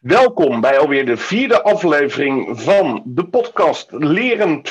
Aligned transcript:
Welkom 0.00 0.60
bij 0.60 0.78
alweer 0.78 1.06
de 1.06 1.16
vierde 1.16 1.62
aflevering 1.62 2.62
van 2.62 3.02
de 3.04 3.26
podcast 3.26 3.92
Leren 3.92 4.62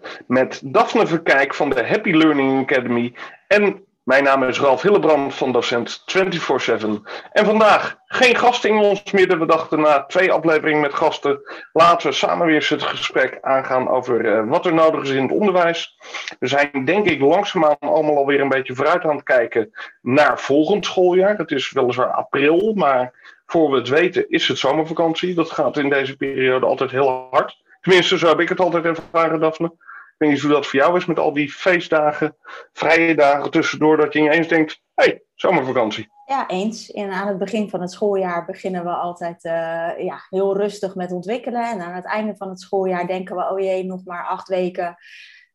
24-7 0.00 0.08
met 0.26 0.60
Daphne 0.64 1.06
Verkijk 1.06 1.54
van 1.54 1.70
de 1.70 1.86
Happy 1.86 2.10
Learning 2.10 2.62
Academy 2.62 3.14
en 3.48 3.84
mijn 4.02 4.24
naam 4.24 4.42
is 4.42 4.60
Ralf 4.60 4.82
Hillebrand 4.82 5.34
van 5.34 5.52
Docent 5.52 6.00
24-7. 6.00 6.86
En 7.32 7.44
vandaag 7.44 7.98
geen 8.06 8.36
gast 8.36 8.64
in 8.64 8.76
ons 8.76 9.12
midden. 9.12 9.38
We 9.38 9.46
dachten 9.46 9.80
na 9.80 10.04
twee 10.04 10.32
afleveringen 10.32 10.80
met 10.80 10.94
gasten 10.94 11.40
laten 11.72 12.08
we 12.08 12.14
samen 12.14 12.46
weer 12.46 12.66
het 12.68 12.82
gesprek 12.82 13.38
aangaan 13.40 13.88
over 13.88 14.24
uh, 14.24 14.48
wat 14.50 14.66
er 14.66 14.74
nodig 14.74 15.02
is 15.02 15.10
in 15.10 15.22
het 15.22 15.32
onderwijs. 15.32 15.98
We 16.38 16.46
zijn 16.46 16.84
denk 16.84 17.06
ik 17.06 17.20
langzaamaan 17.20 17.76
allemaal 17.80 18.16
alweer 18.16 18.40
een 18.40 18.48
beetje 18.48 18.74
vooruit 18.74 19.04
aan 19.04 19.16
het 19.16 19.24
kijken 19.24 19.72
naar 20.02 20.40
volgend 20.40 20.84
schooljaar. 20.84 21.36
Het 21.36 21.50
is 21.50 21.72
weliswaar 21.72 22.12
april, 22.12 22.72
maar 22.74 23.12
voor 23.46 23.70
we 23.70 23.76
het 23.76 23.88
weten 23.88 24.28
is 24.28 24.48
het 24.48 24.58
zomervakantie. 24.58 25.34
Dat 25.34 25.50
gaat 25.50 25.76
in 25.76 25.88
deze 25.88 26.16
periode 26.16 26.66
altijd 26.66 26.90
heel 26.90 27.28
hard. 27.30 27.62
Tenminste, 27.80 28.18
zo 28.18 28.28
heb 28.28 28.40
ik 28.40 28.48
het 28.48 28.60
altijd 28.60 28.84
ervaren, 28.84 29.40
Daphne. 29.40 29.66
Ik 29.66 30.22
weet 30.22 30.30
niet 30.30 30.40
hoe 30.40 30.50
dat 30.50 30.66
voor 30.66 30.78
jou 30.78 30.96
is 30.96 31.06
met 31.06 31.18
al 31.18 31.32
die 31.32 31.52
feestdagen, 31.52 32.36
vrije 32.72 33.14
dagen 33.14 33.50
tussendoor, 33.50 33.96
dat 33.96 34.12
je 34.12 34.18
ineens 34.18 34.48
denkt, 34.48 34.80
hé, 34.94 35.04
hey, 35.04 35.22
zomervakantie. 35.34 36.08
Ja, 36.24 36.48
eens. 36.48 36.90
En 36.90 37.10
aan 37.10 37.28
het 37.28 37.38
begin 37.38 37.70
van 37.70 37.80
het 37.80 37.90
schooljaar 37.90 38.44
beginnen 38.44 38.84
we 38.84 38.90
altijd 38.90 39.44
uh, 39.44 39.52
ja, 40.04 40.26
heel 40.28 40.56
rustig 40.56 40.94
met 40.94 41.12
ontwikkelen. 41.12 41.70
En 41.70 41.80
aan 41.80 41.94
het 41.94 42.04
einde 42.04 42.36
van 42.36 42.48
het 42.48 42.60
schooljaar 42.60 43.06
denken 43.06 43.36
we, 43.36 43.50
oh 43.50 43.58
jee, 43.58 43.84
nog 43.84 44.04
maar 44.04 44.26
acht 44.26 44.48
weken. 44.48 44.96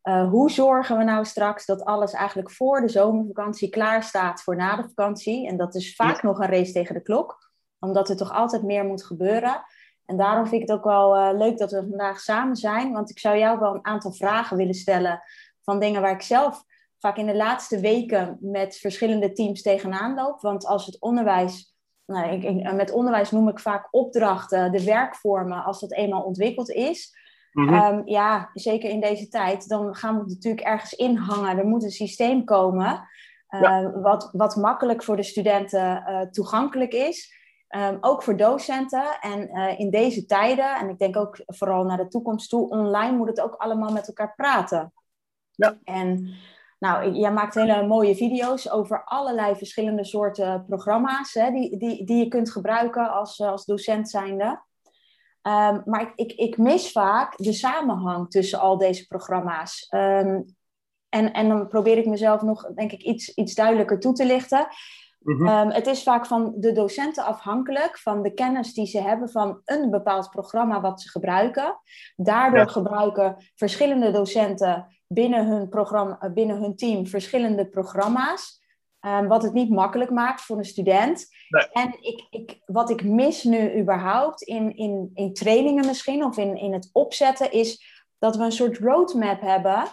Uh, 0.04 0.30
hoe 0.30 0.52
zorgen 0.52 0.98
we 0.98 1.04
nou 1.04 1.26
straks 1.26 1.66
dat 1.66 1.86
alles 1.86 2.14
eigenlijk 2.14 2.52
voor 2.52 2.82
de 2.82 2.90
zomervakantie 2.90 3.70
klaar 3.70 4.04
staat 4.04 4.44
voor 4.44 4.56
na 4.56 4.76
de 4.76 4.84
vakantie? 4.84 5.48
En 5.48 5.58
dat 5.58 5.76
is 5.76 5.96
vaak 5.96 6.24
nog 6.24 6.40
een 6.40 6.50
race 6.50 6.72
tegen 6.72 6.94
de 6.94 7.02
klok 7.02 7.51
omdat 7.86 8.10
er 8.10 8.18
toch 8.18 8.32
altijd 8.32 8.64
meer 8.64 8.86
moet 8.86 9.04
gebeuren. 9.04 9.64
En 10.06 10.18
daarom 10.18 10.48
vind 10.48 10.62
ik 10.62 10.68
het 10.68 10.78
ook 10.78 10.84
wel 10.84 11.18
uh, 11.18 11.38
leuk 11.38 11.58
dat 11.58 11.72
we 11.72 11.88
vandaag 11.90 12.20
samen 12.20 12.56
zijn. 12.56 12.92
Want 12.92 13.10
ik 13.10 13.20
zou 13.20 13.38
jou 13.38 13.60
wel 13.60 13.76
een 13.76 13.86
aantal 13.86 14.12
vragen 14.12 14.58
willen 14.58 14.74
stellen 14.74 15.22
van 15.64 15.80
dingen 15.80 16.02
waar 16.02 16.12
ik 16.12 16.22
zelf 16.22 16.64
vaak 17.00 17.18
in 17.18 17.26
de 17.26 17.36
laatste 17.36 17.80
weken 17.80 18.38
met 18.40 18.78
verschillende 18.78 19.32
teams 19.32 19.62
tegenaan 19.62 20.16
loop. 20.16 20.42
Want 20.42 20.66
als 20.66 20.86
het 20.86 21.02
onderwijs, 21.02 21.76
nou, 22.06 22.32
ik, 22.32 22.74
met 22.74 22.92
onderwijs 22.92 23.32
noem 23.32 23.48
ik 23.48 23.60
vaak 23.60 23.88
opdrachten, 23.92 24.72
de 24.72 24.84
werkvormen, 24.84 25.64
als 25.64 25.80
dat 25.80 25.94
eenmaal 25.94 26.24
ontwikkeld 26.24 26.70
is. 26.70 27.20
Mhm. 27.52 27.74
Ehm, 27.74 28.02
ja, 28.06 28.50
zeker 28.54 28.90
in 28.90 29.00
deze 29.00 29.28
tijd, 29.28 29.68
dan 29.68 29.96
gaan 29.96 30.18
we 30.18 30.24
natuurlijk 30.28 30.66
ergens 30.66 30.94
inhangen. 30.94 31.58
Er 31.58 31.66
moet 31.66 31.84
een 31.84 31.92
systeem 31.92 32.44
komen 32.44 33.08
uh, 33.50 33.88
wat, 33.94 34.30
wat 34.32 34.56
makkelijk 34.56 35.04
voor 35.04 35.16
de 35.16 35.24
studenten 35.24 36.04
uh, 36.08 36.22
toegankelijk 36.22 36.94
is. 36.94 37.40
Um, 37.78 37.98
ook 38.02 38.24
voor 38.24 38.38
docenten. 38.38 39.20
En 39.20 39.50
uh, 39.58 39.80
in 39.80 39.90
deze 39.90 40.26
tijden, 40.26 40.76
en 40.76 40.90
ik 40.90 41.00
denk 41.00 41.18
ook 41.18 41.42
vooral 41.46 41.84
naar 41.84 41.98
de 41.98 42.08
toekomst 42.08 42.50
toe, 42.50 42.70
online 42.70 43.18
moet 43.18 43.28
het 43.28 43.42
ook 43.42 43.56
allemaal 43.56 43.92
met 43.92 44.08
elkaar 44.08 44.34
praten. 44.36 44.94
Ja. 45.52 45.78
En 45.84 46.34
nou, 46.80 47.12
jij 47.12 47.32
maakt 47.32 47.56
hele 47.56 47.88
mooie 47.88 48.16
video's 48.16 48.70
over 48.70 49.04
allerlei 49.04 49.56
verschillende 49.56 50.06
soorten 50.06 50.66
programma's 50.66 51.34
hè, 51.34 51.52
die, 51.52 51.78
die, 51.78 52.06
die 52.06 52.18
je 52.18 52.28
kunt 52.28 52.52
gebruiken 52.52 53.12
als, 53.12 53.40
eh, 53.40 53.48
als 53.48 53.66
docent 53.66 54.10
zijnde. 54.10 54.62
Um, 55.42 55.82
maar 55.86 56.02
ik, 56.02 56.12
ik, 56.16 56.32
ik 56.32 56.58
mis 56.58 56.92
vaak 56.92 57.38
de 57.38 57.54
samenhang 57.54 58.30
tussen 58.30 58.60
al 58.60 58.78
deze 58.78 59.08
programma's. 59.08 59.88
Um, 59.90 60.56
en, 61.10 61.34
en 61.34 61.48
dan 61.48 61.68
probeer 61.68 61.98
ik 61.98 62.06
mezelf 62.06 62.42
nog, 62.42 62.74
denk 62.74 62.92
ik, 62.92 63.02
iets, 63.02 63.34
iets 63.34 63.56
duidelijker 63.56 64.00
toe 64.00 64.14
te 64.14 64.26
lichten. 64.26 64.68
Mhm. 65.24 65.48
Ehm, 65.48 65.70
het 65.70 65.88
is 65.88 66.04
vaak 66.04 66.26
van 66.26 66.54
de 66.56 66.72
docenten 66.72 67.24
afhankelijk 67.24 67.98
van 67.98 68.22
de 68.22 68.34
kennis 68.34 68.74
die 68.74 68.86
ze 68.86 69.02
hebben 69.02 69.30
van 69.30 69.62
een 69.66 69.90
bepaald 69.90 70.30
programma 70.30 70.82
wat 70.82 71.02
ze 71.02 71.10
gebruiken. 71.10 71.80
Daardoor 72.16 72.70
gebruiken 72.70 73.36
verschillende 73.56 74.12
docenten 74.12 74.88
binnen 75.08 75.48
hun, 75.48 75.70
programma, 75.70 76.20
eh, 76.20 76.32
binnen 76.32 76.62
hun 76.62 76.76
team 76.76 77.08
verschillende 77.08 77.68
programma's. 77.68 78.60
Um, 79.06 79.28
wat 79.28 79.44
het 79.44 79.54
niet 79.54 79.70
makkelijk 79.70 80.12
maakt 80.12 80.42
voor 80.42 80.58
een 80.58 80.66
student. 80.66 81.28
En 81.72 81.98
ik, 82.02 82.28
ik, 82.30 82.62
wat 82.66 82.90
ik 82.90 83.04
mis 83.04 83.44
nu 83.44 83.80
überhaupt 83.80 84.42
in, 84.42 84.76
in, 84.76 85.12
in 85.14 85.34
trainingen 85.34 85.86
misschien, 85.86 86.24
of 86.24 86.38
in, 86.38 86.58
in 86.58 86.74
het 86.74 86.90
opzetten, 86.92 87.52
is 87.52 87.84
dat 88.20 88.36
we 88.36 88.44
een 88.44 88.52
soort 88.52 88.78
roadmap 88.78 89.42
hebben 89.42 89.84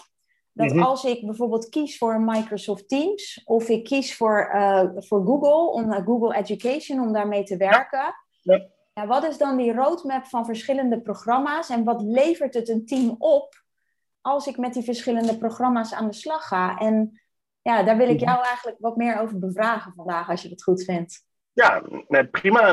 dat 0.58 0.72
mhm. 0.72 0.82
als 0.82 1.04
ik 1.04 1.26
bijvoorbeeld 1.26 1.68
kies 1.68 1.98
voor 1.98 2.20
Microsoft 2.20 2.88
Teams 2.88 3.42
of 3.44 3.68
ik 3.68 3.84
kies 3.84 4.16
voor, 4.16 4.50
uh, 4.54 4.84
voor 4.94 5.24
Google, 5.24 5.70
om, 5.72 5.92
uh, 5.92 6.04
Google 6.04 6.36
Education, 6.36 7.00
om 7.00 7.12
daarmee 7.12 7.42
te 7.42 7.56
werken. 7.56 8.14
Ja. 8.42 8.68
Ja. 8.94 9.06
wat 9.06 9.24
is 9.24 9.38
dan 9.38 9.56
die 9.56 9.72
roadmap 9.72 10.26
van 10.26 10.44
verschillende 10.44 11.00
programma's 11.00 11.70
en 11.70 11.84
wat 11.84 12.02
levert 12.02 12.54
het 12.54 12.68
een 12.68 12.86
team 12.86 13.14
op 13.18 13.62
als 14.20 14.46
ik 14.46 14.56
met 14.56 14.74
die 14.74 14.82
verschillende 14.82 15.38
programma's 15.38 15.94
aan 15.94 16.06
de 16.06 16.14
slag 16.14 16.48
ga? 16.48 16.78
En 16.78 17.20
ja, 17.62 17.82
daar 17.82 17.96
wil 17.96 18.08
ik 18.08 18.20
mhm. 18.20 18.30
jou 18.30 18.44
eigenlijk 18.44 18.76
wat 18.80 18.96
meer 18.96 19.20
over 19.20 19.38
bevragen 19.38 19.92
vandaag, 19.96 20.28
als 20.28 20.42
je 20.42 20.48
het 20.48 20.62
goed 20.62 20.84
vindt. 20.84 21.26
Ja, 21.52 21.82
prima. 22.30 22.72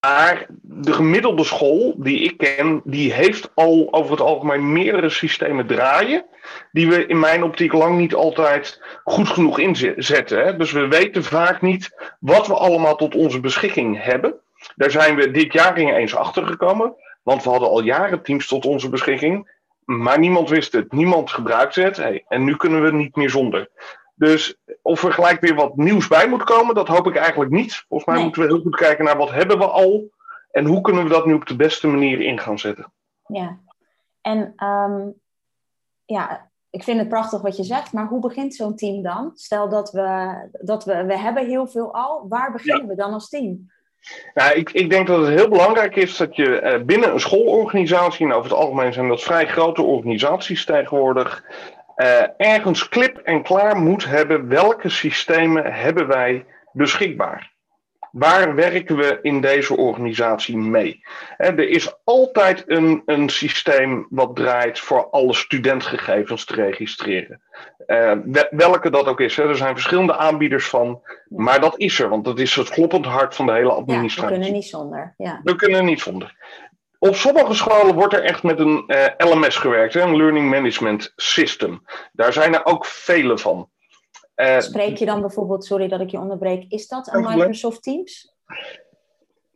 Maar 0.00 0.46
de 0.62 0.92
gemiddelde 0.92 1.44
school 1.44 1.94
die 1.98 2.20
ik 2.20 2.36
ken, 2.36 2.80
die 2.84 3.12
heeft 3.12 3.50
al 3.54 3.88
over 3.90 4.10
het 4.10 4.20
algemeen 4.20 4.72
meerdere 4.72 5.08
systemen 5.08 5.66
draaien. 5.66 6.24
Die 6.72 6.88
we 6.88 7.06
in 7.06 7.18
mijn 7.18 7.42
optiek 7.42 7.72
lang 7.72 7.98
niet 7.98 8.14
altijd 8.14 8.82
goed 9.04 9.28
genoeg 9.28 9.58
inzetten. 9.58 10.44
Hè? 10.44 10.56
Dus 10.56 10.72
we 10.72 10.88
weten 10.88 11.24
vaak 11.24 11.62
niet 11.62 12.14
wat 12.20 12.46
we 12.46 12.54
allemaal 12.54 12.96
tot 12.96 13.14
onze 13.14 13.40
beschikking 13.40 14.02
hebben. 14.02 14.34
Daar 14.76 14.90
zijn 14.90 15.16
we 15.16 15.30
dit 15.30 15.52
jaar 15.52 15.76
eens 15.76 16.14
achter 16.14 16.46
gekomen. 16.46 16.94
Want 17.22 17.44
we 17.44 17.50
hadden 17.50 17.68
al 17.68 17.82
jaren 17.82 18.22
teams 18.22 18.46
tot 18.46 18.64
onze 18.64 18.88
beschikking. 18.88 19.56
Maar 19.84 20.18
niemand 20.18 20.48
wist 20.48 20.72
het, 20.72 20.92
niemand 20.92 21.30
gebruikte 21.30 21.80
het. 21.80 22.22
En 22.28 22.44
nu 22.44 22.56
kunnen 22.56 22.82
we 22.82 22.92
niet 22.92 23.16
meer 23.16 23.30
zonder. 23.30 23.68
Dus 24.18 24.56
of 24.82 25.04
er 25.04 25.12
gelijk 25.12 25.40
weer 25.40 25.54
wat 25.54 25.76
nieuws 25.76 26.08
bij 26.08 26.28
moet 26.28 26.44
komen, 26.44 26.74
dat 26.74 26.88
hoop 26.88 27.06
ik 27.06 27.16
eigenlijk 27.16 27.50
niet. 27.50 27.84
Volgens 27.88 28.10
mij 28.14 28.22
moeten 28.22 28.42
we 28.42 28.48
heel 28.48 28.60
goed 28.60 28.76
kijken 28.76 29.04
naar 29.04 29.16
wat 29.16 29.30
hebben 29.30 29.58
we 29.58 29.66
al 29.66 30.10
en 30.50 30.66
hoe 30.66 30.80
kunnen 30.80 31.02
we 31.02 31.10
dat 31.10 31.26
nu 31.26 31.34
op 31.34 31.46
de 31.46 31.56
beste 31.56 31.86
manier 31.86 32.20
in 32.20 32.40
gaan 32.40 32.58
zetten. 32.58 32.92
Ja, 33.26 33.58
en 34.20 34.54
um, 34.64 35.14
ja, 36.04 36.50
ik 36.70 36.82
vind 36.82 36.98
het 36.98 37.08
prachtig 37.08 37.40
wat 37.40 37.56
je 37.56 37.64
zegt, 37.64 37.92
maar 37.92 38.06
hoe 38.06 38.20
begint 38.20 38.54
zo'n 38.54 38.76
team 38.76 39.02
dan? 39.02 39.30
Stel 39.34 39.68
dat 39.68 39.90
we, 39.90 40.34
dat 40.60 40.84
we, 40.84 41.04
we 41.04 41.18
hebben 41.18 41.46
heel 41.46 41.66
veel 41.66 41.94
al, 41.94 42.26
waar 42.28 42.52
beginnen 42.52 42.88
we 42.88 42.94
dan 42.94 43.12
als 43.12 43.28
team? 43.28 43.70
Nou, 44.34 44.54
ik, 44.54 44.70
ik 44.70 44.90
denk 44.90 45.06
dat 45.06 45.26
het 45.26 45.38
heel 45.38 45.48
belangrijk 45.48 45.96
is 45.96 46.16
dat 46.16 46.36
je 46.36 46.62
uh, 46.62 46.84
binnen 46.84 47.12
een 47.12 47.20
schoolorganisatie, 47.20 48.26
en 48.26 48.32
over 48.32 48.50
het 48.50 48.58
algemeen 48.58 48.92
zijn 48.92 49.08
dat 49.08 49.22
vrij 49.22 49.46
grote 49.46 49.82
organisaties 49.82 50.64
tegenwoordig, 50.64 51.44
uh, 51.98 52.22
ergens 52.36 52.88
klip 52.88 53.18
en 53.18 53.42
klaar 53.42 53.76
moet 53.76 54.04
hebben 54.04 54.48
welke 54.48 54.88
systemen 54.88 55.72
hebben 55.72 56.06
wij 56.06 56.44
beschikbaar. 56.72 57.56
Waar 58.10 58.54
werken 58.54 58.96
we 58.96 59.18
in 59.22 59.40
deze 59.40 59.76
organisatie 59.76 60.56
mee? 60.56 61.04
er 61.36 61.68
is 61.68 61.94
altijd 62.04 62.64
een, 62.66 63.02
een 63.06 63.28
systeem 63.28 64.06
wat 64.10 64.36
draait 64.36 64.78
voor 64.78 65.10
alle 65.10 65.34
studentgegevens 65.34 66.44
te 66.44 66.54
registreren. 66.54 67.40
Uh, 67.86 68.12
welke 68.50 68.90
dat 68.90 69.06
ook 69.06 69.20
is. 69.20 69.36
Hè. 69.36 69.48
Er 69.48 69.56
zijn 69.56 69.74
verschillende 69.74 70.16
aanbieders 70.16 70.68
van. 70.68 71.02
Maar 71.28 71.60
dat 71.60 71.78
is 71.78 72.00
er, 72.00 72.08
want 72.08 72.24
dat 72.24 72.38
is 72.38 72.54
het 72.54 72.68
kloppend 72.68 73.06
hart 73.06 73.34
van 73.34 73.46
de 73.46 73.52
hele 73.52 73.72
administratie. 73.72 74.22
Ja, 74.22 74.28
we 74.28 74.38
kunnen 74.38 74.52
niet 74.52 74.68
zonder. 74.68 75.14
Ja. 75.16 75.40
We 75.44 75.54
kunnen 75.54 75.84
niet 75.84 76.00
zonder. 76.00 76.36
Op 76.98 77.14
sommige 77.14 77.54
scholen 77.54 77.94
wordt 77.94 78.14
er 78.14 78.24
echt 78.24 78.42
met 78.42 78.58
een 78.58 78.84
uh, 78.86 79.04
eh, 79.06 79.12
LMS 79.16 79.56
gewerkt, 79.56 79.94
een 79.94 80.16
Learning 80.16 80.50
Management 80.50 81.12
System. 81.16 81.82
Daar 82.12 82.32
zijn 82.32 82.54
er 82.54 82.64
ook 82.64 82.86
vele 82.86 83.38
van. 83.38 83.70
Uh, 84.36 84.60
Spreek 84.60 84.96
je 84.96 85.06
dan 85.06 85.20
bijvoorbeeld, 85.20 85.64
sorry 85.64 85.88
dat 85.88 86.00
ik 86.00 86.10
je 86.10 86.18
onderbreek, 86.18 86.64
is 86.68 86.88
dat 86.88 87.12
een 87.12 87.20
Microsoft 87.22 87.82
Teams? 87.82 88.34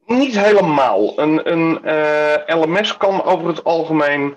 Niet 0.06 0.38
helemaal. 0.38 1.18
Een, 1.18 1.52
een 1.52 1.80
uh, 1.84 2.48
eh, 2.48 2.60
LMS 2.60 2.96
kan 2.96 3.22
over 3.22 3.46
het 3.46 3.64
algemeen 3.64 4.36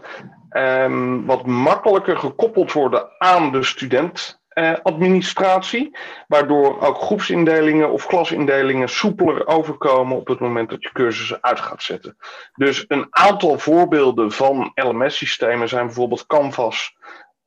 um, 0.50 1.26
wat 1.26 1.46
makkelijker 1.46 2.18
gekoppeld 2.18 2.72
worden 2.72 3.10
aan 3.18 3.52
de 3.52 3.64
student 3.64 4.18
eh, 4.28 4.45
administratie, 4.84 5.98
waardoor 6.28 6.82
ook 6.82 6.98
groepsindelingen 6.98 7.92
of 7.92 8.06
klasindelingen 8.06 8.90
soepeler 8.90 9.48
overkomen 9.48 10.18
op 10.18 10.28
het 10.28 10.40
moment 10.40 10.70
dat 10.70 10.84
je 10.84 10.92
cursussen 10.92 11.44
uit 11.44 11.60
gaat 11.60 11.84
zetten. 11.84 12.18
Dus 12.54 12.86
een 12.88 13.08
aantal 13.10 13.60
voorbeelden 13.60 14.32
van 14.32 14.72
LMS-systemen 14.76 15.70
zijn 15.70 15.86
bijvoorbeeld 15.86 16.26
Canvas, 16.26 16.96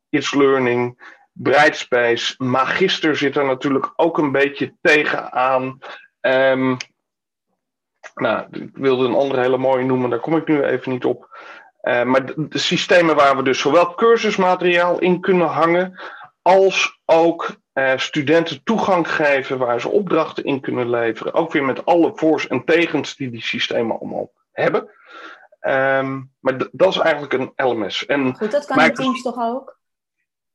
It's 0.09 0.35
Learning, 0.35 1.13
Brightspace. 1.33 2.35
Magister 2.39 3.17
zit 3.17 3.37
er 3.37 3.45
natuurlijk 3.45 3.93
ook 3.97 4.19
een 4.19 4.33
beetje 4.33 4.75
tegenaan. 4.81 5.79
Um, 6.21 6.77
nou, 8.15 8.47
ik 8.51 8.71
wilde 8.73 9.07
een 9.07 9.15
andere 9.15 9.41
hele 9.41 9.59
mooie 9.59 9.85
noemen, 9.85 10.11
daar 10.11 10.21
kom 10.21 10.37
ik 10.37 10.49
nu 10.49 10.63
even 10.63 10.93
niet 10.93 11.05
op. 11.05 11.39
Uh, 11.83 12.03
maar 12.03 12.25
de, 12.25 12.59
systemen 12.59 13.17
waar 13.17 13.37
we 13.37 13.43
dus 13.43 13.59
zowel 13.59 13.95
cursusmateriaal 13.95 14.99
in 14.99 15.21
kunnen 15.21 15.47
hangen, 15.47 16.01
als 16.49 17.01
ook 17.05 17.57
uh, 17.75 17.93
studenten 17.97 18.63
toegang 18.63 19.15
geven 19.15 19.59
waar 19.59 19.81
ze 19.81 19.89
opdrachten 19.89 20.45
in 20.45 20.61
kunnen 20.61 20.91
leveren. 20.91 21.35
Ook 21.35 21.53
weer 21.53 21.65
met 21.65 21.85
alle 21.85 22.13
voor's 22.15 22.47
en 22.47 22.65
tegens 22.65 23.17
die 23.17 23.31
die 23.31 23.43
systemen 23.43 23.99
allemaal 23.99 24.33
hebben. 24.53 24.91
Ehm, 25.61 26.21
maar 26.41 26.59
dat 26.73 26.89
is 26.89 26.99
eigenlijk 26.99 27.33
een 27.33 27.53
LMS. 27.67 28.07
En 28.07 28.37
Goed, 28.37 28.51
dat 28.51 28.67
kan 28.67 28.81
in 28.81 28.95
Teams 28.95 29.23
toch 29.23 29.39
ook? 29.39 29.79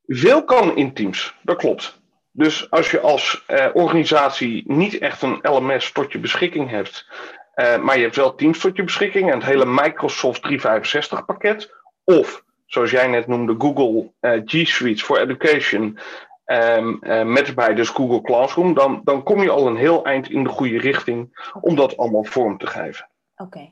Veel 0.05 0.43
kan 0.43 0.75
in 0.75 0.93
Teams, 0.93 1.35
dat 1.41 1.57
klopt. 1.57 2.01
Dus 2.31 2.69
als 2.69 2.91
je 2.91 2.99
als 2.99 3.43
uh, 3.47 3.67
organisatie 3.73 4.63
niet 4.71 4.97
echt 4.97 5.21
een 5.21 5.39
LMS 5.41 5.91
tot 5.91 6.11
je 6.11 6.19
beschikking 6.19 6.69
hebt, 6.69 7.07
uh, 7.55 7.77
maar 7.77 7.95
je 7.97 8.03
hebt 8.03 8.15
wel 8.15 8.35
Teams 8.35 8.59
tot 8.59 8.75
je 8.75 8.83
beschikking 8.83 9.31
en 9.31 9.37
het 9.37 9.47
hele 9.47 9.65
Microsoft 9.65 10.41
365 10.41 11.25
pakket, 11.25 11.73
of 12.03 12.42
zoals 12.73 12.91
jij 12.91 13.07
net 13.07 13.27
noemde, 13.27 13.55
Google 13.57 14.11
uh, 14.21 14.41
G 14.45 14.67
Suite 14.67 15.03
for 15.03 15.19
Education, 15.19 15.97
um, 16.45 16.99
met 17.33 17.47
erbij 17.47 17.73
dus 17.73 17.89
Google 17.89 18.21
Classroom, 18.21 18.73
dan, 18.73 19.01
dan 19.03 19.23
kom 19.23 19.41
je 19.41 19.49
al 19.49 19.67
een 19.67 19.75
heel 19.75 20.05
eind 20.05 20.29
in 20.29 20.43
de 20.43 20.49
goede 20.49 20.77
richting 20.77 21.49
om 21.61 21.75
dat 21.75 21.97
allemaal 21.97 22.23
vorm 22.23 22.57
te 22.57 22.67
geven. 22.67 23.09
Oké. 23.35 23.71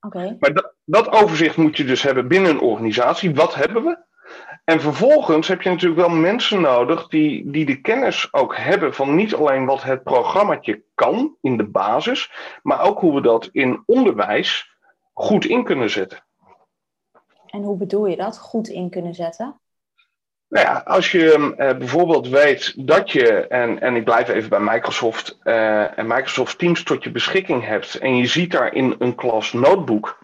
Okay. 0.00 0.36
Maar 0.38 0.52
dat, 0.52 0.74
dat 0.84 1.12
overzicht 1.12 1.56
moet 1.56 1.76
je 1.76 1.84
dus 1.84 2.02
hebben 2.02 2.28
binnen 2.28 2.50
een 2.50 2.60
organisatie. 2.60 3.34
Wat 3.34 3.54
hebben 3.54 3.84
we? 3.84 3.98
En 4.64 4.80
vervolgens 4.80 5.48
heb 5.48 5.62
je 5.62 5.70
natuurlijk 5.70 6.00
wel 6.00 6.16
mensen 6.16 6.60
nodig 6.60 7.08
die, 7.08 7.50
die 7.50 7.64
de 7.64 7.80
kennis 7.80 8.32
ook 8.32 8.56
hebben 8.56 8.94
van 8.94 9.14
niet 9.14 9.34
alleen 9.34 9.64
wat 9.66 9.82
het 9.82 10.02
programmaatje 10.02 10.82
kan 10.94 11.36
in 11.40 11.56
de 11.56 11.66
basis, 11.66 12.32
maar 12.62 12.80
ook 12.80 13.00
hoe 13.00 13.14
we 13.14 13.20
dat 13.20 13.48
in 13.52 13.82
onderwijs 13.86 14.76
goed 15.12 15.44
in 15.44 15.64
kunnen 15.64 15.90
zetten. 15.90 16.24
En 17.52 17.62
hoe 17.62 17.76
bedoel 17.76 18.06
je 18.06 18.16
dat, 18.16 18.38
goed 18.38 18.68
in 18.68 18.90
kunnen 18.90 19.14
zetten? 19.14 19.60
Nou 20.48 20.66
ja, 20.66 20.82
als 20.84 21.12
je 21.12 21.54
uh, 21.58 21.78
bijvoorbeeld 21.78 22.28
weet 22.28 22.86
dat 22.86 23.10
je, 23.10 23.46
en, 23.46 23.80
en 23.80 23.96
ik 23.96 24.04
blijf 24.04 24.28
even 24.28 24.50
bij 24.50 24.60
Microsoft, 24.60 25.38
uh, 25.44 25.98
en 25.98 26.06
Microsoft 26.06 26.58
Teams 26.58 26.82
tot 26.82 27.04
je 27.04 27.10
beschikking 27.10 27.64
hebt 27.64 27.94
en 27.94 28.16
je 28.16 28.26
ziet 28.26 28.50
daar 28.50 28.74
in 28.74 28.94
een 28.98 29.14
klas 29.14 29.52
notebook. 29.52 30.18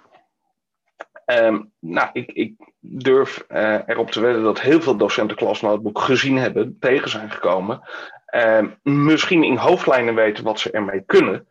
Um, 1.26 1.72
nou, 1.78 2.08
ik, 2.12 2.32
ik 2.32 2.54
durf 2.80 3.44
uh, 3.48 3.78
erop 3.86 4.10
te 4.10 4.20
wedden 4.20 4.42
dat 4.42 4.60
heel 4.60 4.80
veel 4.80 4.96
docenten 4.96 5.36
klasnotebook 5.36 5.98
gezien 5.98 6.36
hebben, 6.36 6.76
tegen 6.80 7.08
zijn 7.08 7.30
gekomen. 7.30 7.80
Uh, 8.34 8.66
misschien 8.82 9.42
in 9.42 9.56
hoofdlijnen 9.56 10.14
weten 10.14 10.44
wat 10.44 10.60
ze 10.60 10.70
ermee 10.70 11.02
kunnen, 11.06 11.48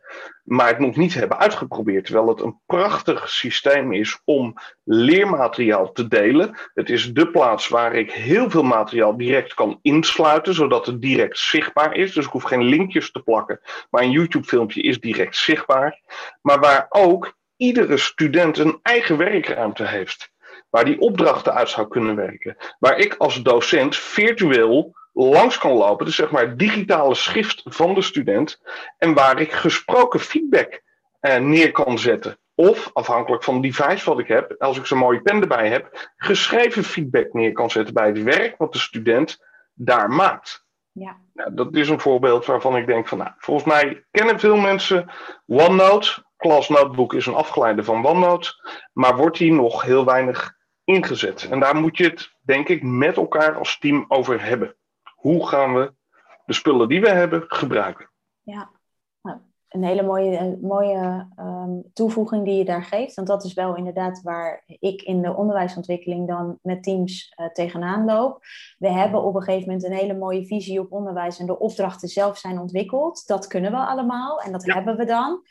maar 0.48 0.68
het 0.68 0.78
nog 0.78 0.96
niet 0.96 1.14
hebben 1.14 1.38
uitgeprobeerd. 1.38 2.04
Terwijl 2.04 2.28
het 2.28 2.40
een 2.40 2.60
prachtig 2.66 3.30
systeem 3.30 3.92
is 3.92 4.20
om 4.24 4.54
leermateriaal 4.84 5.92
te 5.92 6.08
delen. 6.08 6.58
Het 6.74 6.90
is 6.90 7.12
de 7.12 7.30
plaats 7.30 7.68
waar 7.68 7.94
ik 7.94 8.12
heel 8.12 8.50
veel 8.50 8.62
materiaal 8.62 9.16
direct 9.16 9.54
kan 9.54 9.78
insluiten, 9.82 10.54
zodat 10.54 10.86
het 10.86 11.00
direct 11.00 11.38
zichtbaar 11.38 11.94
is. 11.94 12.12
Dus 12.12 12.24
ik 12.24 12.30
hoef 12.30 12.42
geen 12.42 12.62
linkjes 12.62 13.10
te 13.10 13.20
plakken, 13.20 13.60
maar 13.90 14.02
een 14.02 14.10
YouTube-filmpje 14.10 14.82
is 14.82 15.00
direct 15.00 15.36
zichtbaar. 15.36 16.00
Maar 16.42 16.60
waar 16.60 16.86
ook 16.88 17.36
iedere 17.56 17.96
student 17.96 18.58
een 18.58 18.78
eigen 18.82 19.16
werkruimte 19.16 19.86
heeft. 19.86 20.30
Waar 20.70 20.84
die 20.84 21.00
opdrachten 21.00 21.54
uit 21.54 21.68
zou 21.68 21.88
kunnen 21.88 22.16
werken. 22.16 22.56
Waar 22.78 22.98
ik 22.98 23.14
als 23.14 23.42
docent 23.42 23.96
virtueel 23.96 24.96
langs 25.24 25.58
kan 25.58 25.72
lopen, 25.72 26.06
dus 26.06 26.14
zeg 26.14 26.30
maar 26.30 26.56
digitale 26.56 27.14
schrift 27.14 27.62
van 27.64 27.94
de 27.94 28.02
student, 28.02 28.62
en 28.98 29.14
waar 29.14 29.40
ik 29.40 29.52
gesproken 29.52 30.20
feedback 30.20 30.82
eh, 31.20 31.38
neer 31.38 31.72
kan 31.72 31.98
zetten. 31.98 32.38
Of, 32.54 32.90
afhankelijk 32.92 33.44
van 33.44 33.54
het 33.54 33.62
device 33.62 34.10
wat 34.10 34.18
ik 34.18 34.28
heb, 34.28 34.54
als 34.58 34.78
ik 34.78 34.86
zo'n 34.86 34.98
mooie 34.98 35.22
pen 35.22 35.40
erbij 35.40 35.68
heb, 35.68 36.10
geschreven 36.16 36.84
feedback 36.84 37.32
neer 37.32 37.52
kan 37.52 37.70
zetten 37.70 37.94
bij 37.94 38.06
het 38.06 38.22
werk 38.22 38.54
wat 38.58 38.72
de 38.72 38.78
student 38.78 39.44
daar 39.74 40.10
maakt. 40.10 40.66
Ja. 40.92 41.16
Nou, 41.34 41.54
dat 41.54 41.74
is 41.74 41.88
een 41.88 42.00
voorbeeld 42.00 42.46
waarvan 42.46 42.76
ik 42.76 42.86
denk 42.86 43.08
van, 43.08 43.18
nou, 43.18 43.30
volgens 43.38 43.66
mij 43.66 44.04
kennen 44.10 44.38
veel 44.38 44.56
mensen 44.56 45.10
OneNote. 45.46 46.26
Class 46.36 46.68
Notebook 46.68 47.14
is 47.14 47.26
een 47.26 47.34
afgeleide 47.34 47.84
van 47.84 48.06
OneNote, 48.06 48.52
maar 48.92 49.16
wordt 49.16 49.38
die 49.38 49.52
nog 49.52 49.82
heel 49.82 50.04
weinig 50.04 50.56
ingezet. 50.84 51.48
En 51.50 51.60
daar 51.60 51.76
moet 51.76 51.96
je 51.96 52.04
het, 52.04 52.32
denk 52.40 52.68
ik, 52.68 52.82
met 52.82 53.16
elkaar 53.16 53.54
als 53.56 53.78
team 53.78 54.04
over 54.08 54.44
hebben. 54.44 54.76
Hoe 55.18 55.46
gaan 55.46 55.74
we 55.74 55.94
de 56.46 56.52
spullen 56.52 56.88
die 56.88 57.00
we 57.00 57.08
hebben 57.08 57.44
gebruiken? 57.46 58.10
Ja, 58.42 58.70
nou, 59.22 59.38
een 59.68 59.84
hele 59.84 60.02
mooie, 60.02 60.58
mooie 60.60 61.28
ehm, 61.36 61.80
toevoeging 61.92 62.44
die 62.44 62.56
je 62.56 62.64
daar 62.64 62.84
geeft. 62.84 63.14
Want 63.14 63.28
dat 63.28 63.44
is 63.44 63.54
wel 63.54 63.76
inderdaad 63.76 64.22
waar 64.22 64.62
ik 64.66 65.02
in 65.02 65.22
de 65.22 65.34
onderwijsontwikkeling 65.34 66.28
dan 66.28 66.58
met 66.62 66.82
teams 66.82 67.34
uh, 67.40 67.46
tegenaan 67.46 68.04
loop. 68.04 68.44
We 68.78 68.90
hebben 68.90 69.22
op 69.22 69.34
een 69.34 69.42
gegeven 69.42 69.66
moment 69.66 69.84
een 69.84 69.98
hele 69.98 70.14
mooie 70.14 70.46
visie 70.46 70.80
op 70.80 70.92
onderwijs 70.92 71.38
en 71.38 71.46
de 71.46 71.58
opdrachten 71.58 72.08
zelf 72.08 72.38
zijn 72.38 72.58
ontwikkeld. 72.58 73.26
Dat 73.26 73.46
kunnen 73.46 73.70
we 73.70 73.76
allemaal 73.76 74.40
en 74.40 74.52
dat 74.52 74.64
hebben 74.64 74.96
we 74.96 75.04
dan. 75.04 75.42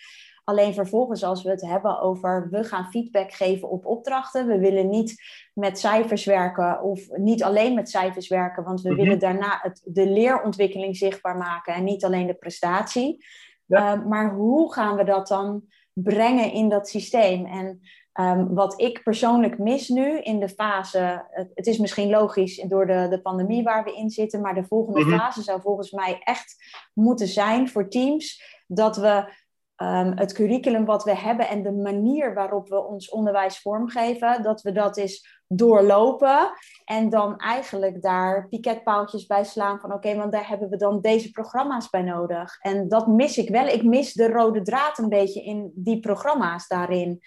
Alleen 0.47 0.73
vervolgens, 0.73 1.23
als 1.23 1.43
we 1.43 1.49
het 1.49 1.61
hebben 1.61 1.99
over 1.99 2.47
we 2.49 2.63
gaan 2.63 2.89
feedback 2.91 3.31
geven 3.31 3.69
op 3.69 3.85
opdrachten, 3.85 4.47
we 4.47 4.59
willen 4.59 4.89
niet 4.89 5.21
met 5.53 5.79
cijfers 5.79 6.25
werken 6.25 6.81
of 6.81 7.07
niet 7.15 7.43
alleen 7.43 7.73
met 7.73 7.89
cijfers 7.89 8.27
werken, 8.27 8.63
want 8.63 8.81
we 8.81 8.89
mhm. 8.89 9.01
willen 9.01 9.19
daarna 9.19 9.59
het, 9.61 9.81
de 9.85 10.09
leerontwikkeling 10.09 10.97
zichtbaar 10.97 11.37
maken 11.37 11.73
en 11.73 11.83
niet 11.83 12.05
alleen 12.05 12.27
de 12.27 12.33
prestatie. 12.33 13.25
Uh, 13.67 14.03
maar 14.03 14.33
hoe 14.33 14.73
gaan 14.73 14.95
we 14.95 15.03
dat 15.03 15.27
dan 15.27 15.63
brengen 15.93 16.51
in 16.51 16.69
dat 16.69 16.89
systeem? 16.89 17.45
En 17.45 17.81
um, 18.13 18.53
wat 18.53 18.81
ik 18.81 19.03
persoonlijk 19.03 19.57
mis 19.57 19.89
nu 19.89 20.19
in 20.19 20.39
de 20.39 20.49
fase, 20.49 21.25
het, 21.29 21.51
het, 21.53 21.67
is 21.67 21.77
misschien 21.77 22.09
logisch 22.09 22.65
door 22.67 22.85
de, 22.85 23.07
de 23.09 23.21
pandemie 23.21 23.63
waar 23.63 23.83
we 23.83 23.95
in 23.95 24.09
zitten, 24.09 24.41
maar 24.41 24.55
de 24.55 24.65
volgende 24.67 25.05
mhm. 25.05 25.17
fase 25.17 25.41
zou 25.41 25.61
volgens 25.61 25.91
mij 25.91 26.19
echt 26.23 26.55
moeten 26.93 27.27
zijn 27.27 27.69
voor 27.69 27.89
teams 27.89 28.55
dat 28.67 28.97
we 28.97 29.45
um, 29.81 30.11
het 30.15 30.33
curriculum 30.33 30.85
wat 30.85 31.03
we 31.03 31.15
hebben 31.15 31.47
en 31.47 31.63
de 31.63 31.71
manier 31.71 32.33
waarop 32.33 32.69
we 32.69 32.85
ons 32.85 33.09
onderwijs 33.09 33.61
vormgeven, 33.61 34.43
dat 34.43 34.61
we 34.61 34.71
dat 34.71 34.97
eens 34.97 35.41
doorlopen 35.47 36.51
en 36.85 37.09
dan 37.09 37.37
eigenlijk 37.37 38.01
daar 38.01 38.47
piketpaaltjes 38.47 39.25
bij 39.25 39.43
slaan 39.43 39.79
van 39.79 39.93
oké, 39.93 40.15
want 40.15 40.31
daar 40.31 40.47
hebben 40.47 40.69
we 40.69 40.77
dan 40.77 41.01
deze 41.01 41.31
programma's 41.31 41.89
bij 41.89 42.01
nodig. 42.01 42.57
En 42.59 42.87
dat 42.87 43.07
mis 43.07 43.37
ik 43.37 43.49
wel. 43.49 43.67
Ik 43.67 43.83
mis 43.83 44.13
de 44.13 44.27
rode 44.27 44.61
draad 44.61 44.97
een 44.97 45.09
beetje 45.09 45.43
in 45.43 45.71
die 45.75 45.99
programma's 45.99 46.67
daarin. 46.67 47.21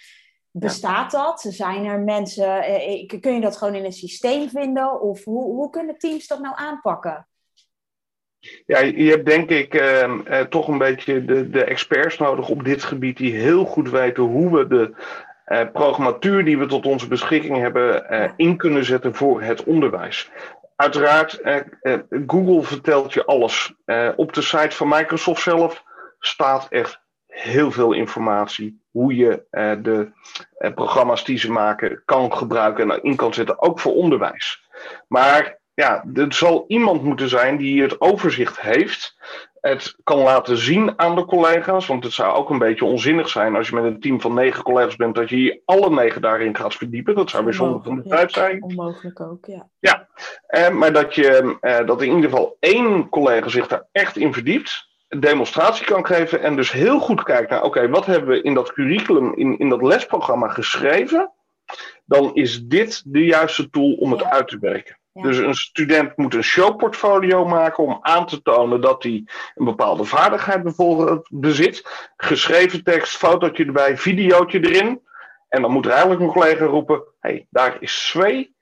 Bestaat 0.51 1.11
dat? 1.11 1.41
Zijn 1.41 1.85
er 1.85 2.01
mensen, 2.01 2.63
eh, 2.63 3.21
kun 3.21 3.35
je 3.35 3.41
dat 3.41 3.57
gewoon 3.57 3.75
in 3.75 3.85
een 3.85 3.93
systeem 3.93 4.49
vinden? 4.49 5.01
Of 5.01 5.25
hoe, 5.25 5.45
hoe 5.45 5.71
kunnen 5.71 5.99
teams 5.99 6.27
dat 6.27 6.41
nou 6.41 6.55
aanpakken? 6.57 7.29
Ja, 8.67 8.79
je 8.79 9.11
hebt 9.11 9.27
denk 9.27 9.51
ik 9.51 9.75
ehm, 9.75 10.21
eh, 10.21 10.41
toch 10.41 10.69
een 10.69 10.79
beetje 10.79 11.25
de, 11.25 11.51
de 11.51 11.65
experts 11.65 12.19
nodig 12.19 12.49
op 12.49 12.65
dit 12.65 12.83
gebied 12.83 13.17
die 13.17 13.35
heel 13.35 13.65
goed 13.65 13.91
weten 13.91 14.23
hoe 14.23 14.59
we 14.59 14.67
de 14.67 14.95
eh, 15.51 15.67
programmatuur 15.73 16.45
die 16.45 16.59
we 16.59 16.67
tot 16.67 16.87
onze 16.87 17.09
beschikking 17.09 17.57
hebben 17.57 18.09
eh, 18.09 18.31
in 18.37 18.57
kunnen 18.57 18.85
zetten 18.85 19.15
voor 19.15 19.43
het 19.43 19.65
onderwijs. 19.65 20.31
Uiteraard, 20.77 21.41
eh, 21.41 21.61
Google 22.27 22.63
vertelt 22.63 23.13
je 23.13 23.25
alles. 23.25 23.75
Op 24.17 24.33
de 24.33 24.43
site 24.43 24.77
van 24.77 24.89
Microsoft 24.89 25.43
zelf 25.43 25.85
staat 26.19 26.67
echt 26.69 27.01
heel 27.27 27.71
veel 27.71 27.93
informatie 27.93 28.83
hoe 28.91 29.17
je 29.17 29.45
de 29.83 30.13
programma's 30.75 31.25
die 31.25 31.39
ze 31.39 31.53
maken 31.53 32.03
kan 32.05 32.33
gebruiken 32.33 32.91
en 32.91 33.03
in 33.03 33.17
kan 33.17 33.35
zetten, 33.35 33.63
ook 33.63 33.81
voor 33.81 33.95
onderwijs. 33.95 34.69
Maar 35.09 35.60
ja, 35.81 36.05
er 36.15 36.35
zal 36.35 36.65
iemand 36.69 37.03
moeten 37.03 37.29
zijn 37.29 37.57
die 37.57 37.83
het 37.83 38.01
overzicht 38.01 38.61
heeft. 38.61 39.17
Het 39.61 39.97
kan 40.05 40.19
laten 40.19 40.57
zien 40.57 40.99
aan 40.99 41.15
de 41.15 41.25
collega's. 41.25 41.87
Want 41.87 42.05
het 42.05 42.13
zou 42.13 42.35
ook 42.35 42.51
een 42.51 42.59
beetje 42.59 42.85
onzinnig 42.85 43.29
zijn 43.29 43.57
als 43.57 43.69
je 43.69 43.75
met 43.75 43.85
een 43.85 44.01
team 44.01 44.21
van 44.21 44.35
negen 44.35 44.63
collega's 44.63 44.97
bent, 44.97 45.15
dat 45.15 45.29
je 45.29 45.37
hier 45.37 45.61
alle 45.65 45.91
negen 45.91 46.21
daarin 46.21 46.57
gaat 46.57 46.75
verdiepen. 46.75 47.15
Dat 47.15 47.31
zou 47.31 47.45
weer 47.45 47.55
zonde 47.55 47.83
van 47.83 47.97
de 47.97 48.09
tijd 48.09 48.33
zijn. 48.33 48.63
Onmogelijk 48.63 49.21
ook, 49.21 49.47
ja. 49.47 49.69
Ja, 49.79 50.09
eh, 50.47 50.71
maar 50.71 50.93
dat, 50.93 51.15
je, 51.15 51.57
eh, 51.61 51.87
dat 51.87 52.03
in 52.03 52.15
ieder 52.15 52.31
geval 52.31 52.57
één 52.61 53.09
collega 53.09 53.49
zich 53.49 53.67
daar 53.67 53.89
echt 53.93 54.17
in 54.17 54.33
verdiept. 54.33 54.89
Een 55.09 55.21
demonstratie 55.21 55.87
kan 55.87 56.07
geven 56.07 56.43
en 56.43 56.57
dus 56.57 56.73
heel 56.73 56.99
goed 56.99 57.23
kijkt 57.23 57.51
naar: 57.51 57.63
oké, 57.63 57.89
wat 57.89 58.07
hebben 58.07 58.29
we 58.29 58.43
in 58.43 58.55
dat 58.55 58.73
curriculum, 58.73 59.35
in, 59.35 59.59
in 59.59 59.69
dat 59.69 59.83
lesprogramma 59.83 60.49
geschreven? 60.49 61.33
Dan 62.05 62.35
is 62.35 62.63
dit 62.63 63.03
de 63.07 63.25
juiste 63.25 63.71
tool 63.71 63.93
om 63.93 64.13
het 64.13 64.25
uit 64.25 64.49
te 64.49 64.59
werken. 64.59 65.00
Dus 65.13 65.39
een 65.39 65.55
student 65.55 66.17
moet 66.17 66.35
een 66.35 66.43
showportfolio 66.43 67.45
maken 67.45 67.85
om 67.85 67.99
aan 68.01 68.27
te 68.27 68.43
tonen 68.43 68.81
dat 68.81 69.03
hij 69.03 69.25
een 69.55 69.65
bepaalde 69.65 70.05
vaardigheid 70.05 70.63
bijvoorbeeld 70.63 71.29
bezit. 71.33 72.11
Geschreven 72.17 72.85
tekst, 72.85 73.17
fotootje 73.17 73.65
erbij, 73.65 73.97
videootje 73.97 74.61
erin. 74.61 75.03
En 75.49 75.63
dan 75.63 75.71
moet 75.71 75.85
er 75.85 75.91
eigenlijk 75.91 76.21
een 76.21 76.33
collega 76.33 76.65
roepen: 76.65 77.03
hey, 77.21 77.47
daar 77.51 77.77
is 77.81 78.09
Sway 78.09 78.53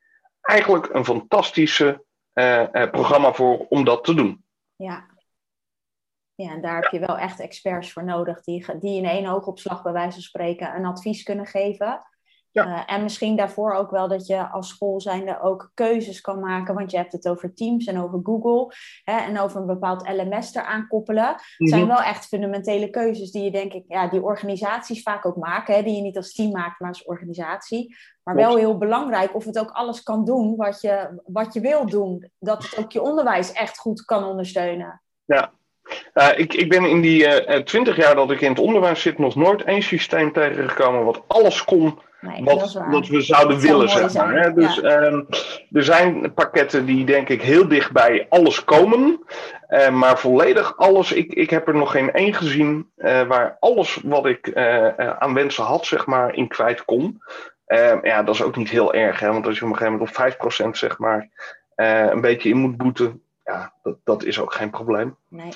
eigenlijk 0.40 0.95
een 0.95 1.05
fantastische 1.05 2.05
uh, 2.35 2.90
programma 2.90 3.33
voor 3.33 3.67
om 3.69 3.85
dat 3.85 4.05
te 4.05 4.14
doen. 4.14 4.45
Ja. 4.76 5.07
Ja, 6.35 6.50
en 6.50 6.61
daar 6.61 6.83
heb 6.83 6.93
je 6.93 6.99
wel 6.99 7.19
echt 7.19 7.40
experts 7.40 7.93
voor 7.93 8.05
nodig 8.05 8.43
die, 8.43 8.78
die 8.78 8.97
in 8.97 9.05
één 9.05 9.26
oogopslag 9.26 9.83
bij 9.83 9.93
wijze 9.93 10.12
van 10.12 10.23
spreken 10.23 10.75
een 10.75 10.85
advies 10.85 11.23
kunnen 11.23 11.47
geven. 11.47 12.02
Ja. 12.65 12.87
en 12.87 13.03
misschien 13.03 13.37
daarvoor 13.37 13.73
ook 13.73 13.91
wel 13.91 14.09
dat 14.09 14.27
je 14.27 14.49
als 14.49 14.69
school 14.69 15.00
zijnde 15.00 15.41
ook 15.41 15.71
keuzes 15.75 16.21
kan 16.21 16.41
maken. 16.41 16.75
Want 16.75 16.91
je 16.91 16.97
hebt 16.97 17.12
het 17.12 17.29
over 17.29 17.55
Teams 17.55 17.87
en 17.87 18.00
over 18.00 18.21
Google. 18.23 18.75
Hè, 19.05 19.17
en 19.19 19.41
over 19.41 19.61
een 19.61 19.67
bepaald 19.67 20.09
LMS 20.09 20.55
eraan 20.55 20.87
koppelen. 20.87 21.35
Zijn 21.57 21.81
mhm. 21.81 21.91
wel 21.91 22.03
echt 22.03 22.27
fundamentele 22.27 22.91
keuzes 22.91 23.31
die 23.31 23.45
je 23.45 23.50
denk 23.50 23.73
ik, 23.73 23.85
ja, 23.88 24.09
die 24.09 24.23
organisaties 24.23 25.03
vaak 25.03 25.27
ook 25.27 25.37
maken. 25.37 25.75
Hè, 25.75 25.83
die 25.83 25.97
je 25.97 26.03
niet 26.03 26.17
als 26.17 26.33
team 26.33 26.50
maakt, 26.50 26.81
maar 26.81 26.88
als 26.88 27.05
organisatie. 27.05 27.97
Maar 28.23 28.35
wel 28.35 28.57
heel 28.57 28.79
belangrijk 28.79 29.35
of 29.35 29.45
het 29.45 29.59
ook 29.59 29.71
alles 29.71 30.03
kan 30.03 30.25
doen 30.25 30.57
wat 30.57 30.81
je, 30.81 31.23
wat 31.25 31.55
je 31.55 31.61
wil 31.61 31.87
doen. 31.87 32.31
Dat 32.38 32.62
het 32.62 32.79
ook 32.79 32.93
je 32.93 33.03
onderwijs 33.03 33.53
echt 33.53 33.79
goed 33.79 34.05
kan 34.05 34.25
ondersteunen. 34.25 35.03
Ja, 35.25 35.53
uh, 36.15 36.29
ik, 36.37 36.55
ik 36.55 36.69
ben 36.69 36.85
in 36.85 37.00
die 37.00 37.27
eh, 37.27 37.62
twintig 37.62 37.97
jaar 37.97 38.15
dat 38.15 38.31
ik 38.31 38.41
in 38.41 38.50
het 38.50 38.59
onderwijs 38.59 39.03
zit 39.03 39.19
nog 39.19 39.35
nooit 39.35 39.62
één 39.62 39.83
systeem 39.83 40.33
tegengekomen 40.33 41.05
wat 41.05 41.23
alles 41.27 41.65
kon 41.65 41.99
wat, 42.21 42.73
wat 42.91 43.07
we 43.07 43.21
zouden 43.21 43.59
willen, 43.59 43.89
zeg 43.89 44.15
maar. 44.15 44.41
Hè? 44.41 44.53
Dus 44.53 44.81
ehm, 44.81 45.23
er 45.73 45.85
zijn 45.85 46.35
pakketten 46.35 46.85
die 46.87 47.05
denk 47.05 47.29
ik 47.29 47.43
heel 47.43 47.69
dicht 47.69 47.93
bij 47.93 48.27
alles 48.29 48.65
komen. 48.65 49.23
Uh, 49.69 49.91
maar 49.91 50.19
volledig 50.19 50.77
alles, 50.77 51.13
ik, 51.13 51.33
ik 51.33 51.51
heb 51.51 51.69
er 51.69 51.75
nog 51.75 51.91
geen 51.91 52.13
één 52.13 52.35
gezien 52.35 52.91
waar 52.97 53.57
alles 53.61 54.01
wat 54.05 54.27
ik 54.27 54.55
aan 55.19 55.35
wensen 55.35 55.65
had, 55.65 55.87
zeg 55.87 56.07
maar, 56.07 56.35
in 56.35 56.49
kwijt 56.49 56.85
kon. 56.85 57.23
Ehm, 57.67 58.07
ja, 58.07 58.23
dat 58.23 58.35
is 58.35 58.43
ook 58.43 58.57
niet 58.57 58.71
heel 58.71 58.95
erg, 58.95 59.21
hè? 59.21 59.33
want 59.33 59.47
als 59.47 59.59
je 59.59 59.65
op 59.65 59.71
een 59.71 59.77
gegeven 59.77 59.99
moment 59.99 60.19
op 60.19 60.67
5% 60.67 60.71
zeg 60.71 60.99
maar 60.99 61.29
een 61.77 62.21
beetje 62.21 62.49
in 62.49 62.57
moet 62.57 62.77
boeten, 62.77 63.23
ja, 63.45 63.73
dat, 63.83 63.97
dat 64.05 64.25
is 64.25 64.41
ook 64.41 64.53
geen 64.53 64.71
probleem. 64.71 65.17
Nee. 65.29 65.53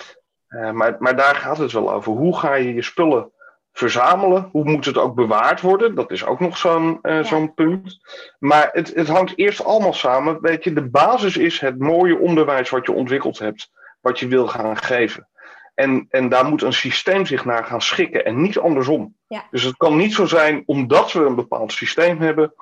Maar, 0.73 0.97
maar 0.99 1.16
daar 1.16 1.35
gaat 1.35 1.59
het 1.59 1.73
wel 1.73 1.92
over. 1.92 2.12
Hoe 2.12 2.38
ga 2.38 2.54
je 2.54 2.75
je 2.75 2.83
spullen 2.83 3.33
verzamelen? 3.72 4.48
Hoe 4.52 4.64
moet 4.64 4.84
het 4.84 4.98
ook 4.98 5.14
bewaard 5.14 5.60
worden? 5.60 5.94
Dat 5.94 6.10
is 6.10 6.24
ook 6.24 6.40
nog 6.40 6.56
zo'n 6.56 6.98
uh, 7.02 7.24
zo'n 7.24 7.54
punt. 7.54 8.00
Maar 8.38 8.68
het, 8.72 8.94
het 8.94 9.08
hangt 9.08 9.38
eerst 9.38 9.64
allemaal 9.64 9.92
samen. 9.92 10.40
Weet 10.40 10.64
je, 10.64 10.72
de 10.72 10.88
basis 10.88 11.36
is 11.36 11.60
het 11.60 11.78
mooie 11.78 12.18
onderwijs 12.18 12.70
wat 12.70 12.86
je 12.86 12.92
ontwikkeld 12.92 13.38
hebt, 13.38 13.70
wat 14.00 14.18
je 14.18 14.26
wil 14.26 14.46
gaan 14.46 14.76
geven. 14.76 15.26
En, 15.74 16.06
en 16.10 16.28
daar 16.28 16.44
moet 16.44 16.62
een 16.62 16.72
systeem 16.72 17.26
zich 17.26 17.44
naar 17.44 17.64
gaan 17.64 17.80
schikken 17.82 18.24
en 18.24 18.40
niet 18.42 18.58
andersom. 18.58 19.16
Ja. 19.26 19.46
Dus 19.50 19.62
het 19.62 19.76
kan 19.76 19.96
niet 19.96 20.14
zo 20.14 20.26
zijn, 20.26 20.62
omdat 20.66 21.12
we 21.12 21.24
een 21.24 21.34
bepaald 21.34 21.72
systeem 21.72 22.20
hebben, 22.20 22.54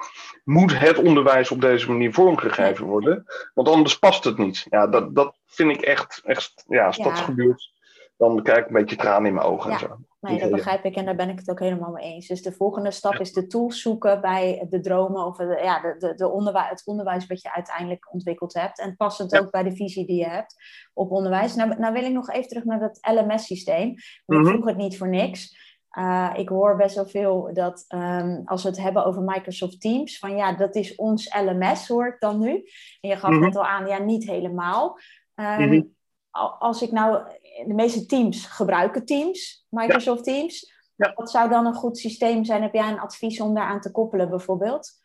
moet 0.45 0.79
het 0.79 0.99
onderwijs 0.99 1.51
op 1.51 1.61
deze 1.61 1.91
manier 1.91 2.13
vormgegeven 2.13 2.87
worden. 2.87 3.25
Want 3.55 3.69
anders 3.69 3.99
past 3.99 4.25
het 4.25 4.39
niet. 4.39 4.67
Ja, 4.71 4.87
dat, 4.87 5.15
dat 5.15 5.39
vind 5.47 5.71
ik 5.71 5.81
echt, 5.81 6.21
echt 6.25 6.65
ja, 6.69 6.87
als 6.87 6.97
dat 6.97 7.19
gebeurt, 7.19 7.71
dan 8.21 8.43
krijg 8.43 8.59
ik 8.59 8.67
een 8.67 8.73
beetje 8.73 8.97
tranen 8.97 9.27
in 9.27 9.35
mijn 9.35 9.47
ogen. 9.47 9.71
En 9.71 9.79
zo. 9.79 9.97
Nee, 10.21 10.39
dat 10.39 10.51
begrijp 10.51 10.85
ik 10.85 10.97
en 10.97 11.05
daar 11.05 11.17
ben 11.17 11.29
ik 11.29 11.39
het 11.39 11.51
ook 11.51 11.61
helemaal 11.61 11.93
mee 11.93 12.13
eens. 12.13 12.27
Dus 12.27 12.43
de 12.43 12.53
volgende 12.53 12.91
stap 12.91 13.15
is 13.15 13.33
de 13.33 13.47
tools 13.47 13.83
zoeken 13.83 14.21
bij 14.21 14.67
de 14.71 14.81
dromen 14.81 15.27
of 15.27 15.37
de, 15.37 15.61
ja, 15.63 15.81
de, 15.81 15.95
de, 15.99 16.15
de 16.15 16.29
onderwijs, 16.29 16.71
het 16.71 16.87
onderwijs 16.87 17.27
wat 17.27 17.43
je 17.43 17.55
uiteindelijk 17.55 18.13
ontwikkeld 18.13 18.55
hebt. 18.55 18.81
En 18.81 18.97
passend 18.97 19.39
ook 19.39 19.51
bij 19.51 19.63
de 19.63 19.77
visie 19.77 20.07
die 20.07 20.17
je 20.17 20.29
hebt 20.29 20.55
op 20.95 21.11
onderwijs. 21.11 21.55
Nou, 21.55 21.79
nou 21.79 21.93
wil 21.93 22.05
ik 22.05 22.13
nog 22.13 22.31
even 22.31 22.49
terug 22.49 22.65
naar 22.65 22.81
dat 22.81 22.99
LMS-systeem. 23.01 23.89
Ik 23.91 24.23
mhm. 24.27 24.45
vroeg 24.45 24.65
het 24.65 24.77
niet 24.77 24.99
voor 24.99 25.09
niks. 25.09 25.59
Uh, 25.99 26.31
ik 26.37 26.49
hoor 26.49 26.77
best 26.77 26.95
wel 26.95 27.07
veel 27.07 27.51
dat 27.53 27.85
um, 27.89 28.43
als 28.45 28.63
we 28.63 28.69
het 28.69 28.83
hebben 28.83 29.05
over 29.05 29.23
Microsoft 29.23 29.81
Teams, 29.81 30.19
van 30.19 30.37
ja, 30.37 30.53
dat 30.53 30.75
is 30.75 30.95
ons 30.95 31.37
LMS, 31.45 31.89
hoor 31.89 32.07
ik 32.07 32.17
dan 32.19 32.39
nu. 32.39 32.51
En 33.01 33.09
je 33.09 33.17
gaf 33.17 33.31
mm 33.31 33.43
het 33.43 33.57
al 33.57 33.67
aan, 33.67 33.87
ja, 33.87 33.99
niet 33.99 34.27
helemaal. 34.27 34.99
Um, 35.35 35.95
Als 36.59 36.83
ik 36.83 36.93
nou 36.93 37.23
de 37.67 37.75
meeste 37.75 38.07
teams 38.07 38.47
gebruiken 38.47 39.05
Teams, 39.05 39.67
Microsoft 39.69 40.25
Teams. 40.25 40.73
Ja. 40.97 41.13
Wat 41.15 41.31
zou 41.31 41.49
dan 41.49 41.67
een 41.67 41.75
goed 41.75 41.99
systeem 41.99 42.45
zijn? 42.45 42.63
Heb 42.63 42.75
jij 42.75 42.89
een 42.89 43.01
advies 43.01 43.41
om 43.41 43.55
daaraan 43.55 43.81
te 43.81 43.91
koppelen 43.91 44.31
bijvoorbeeld? 44.31 44.99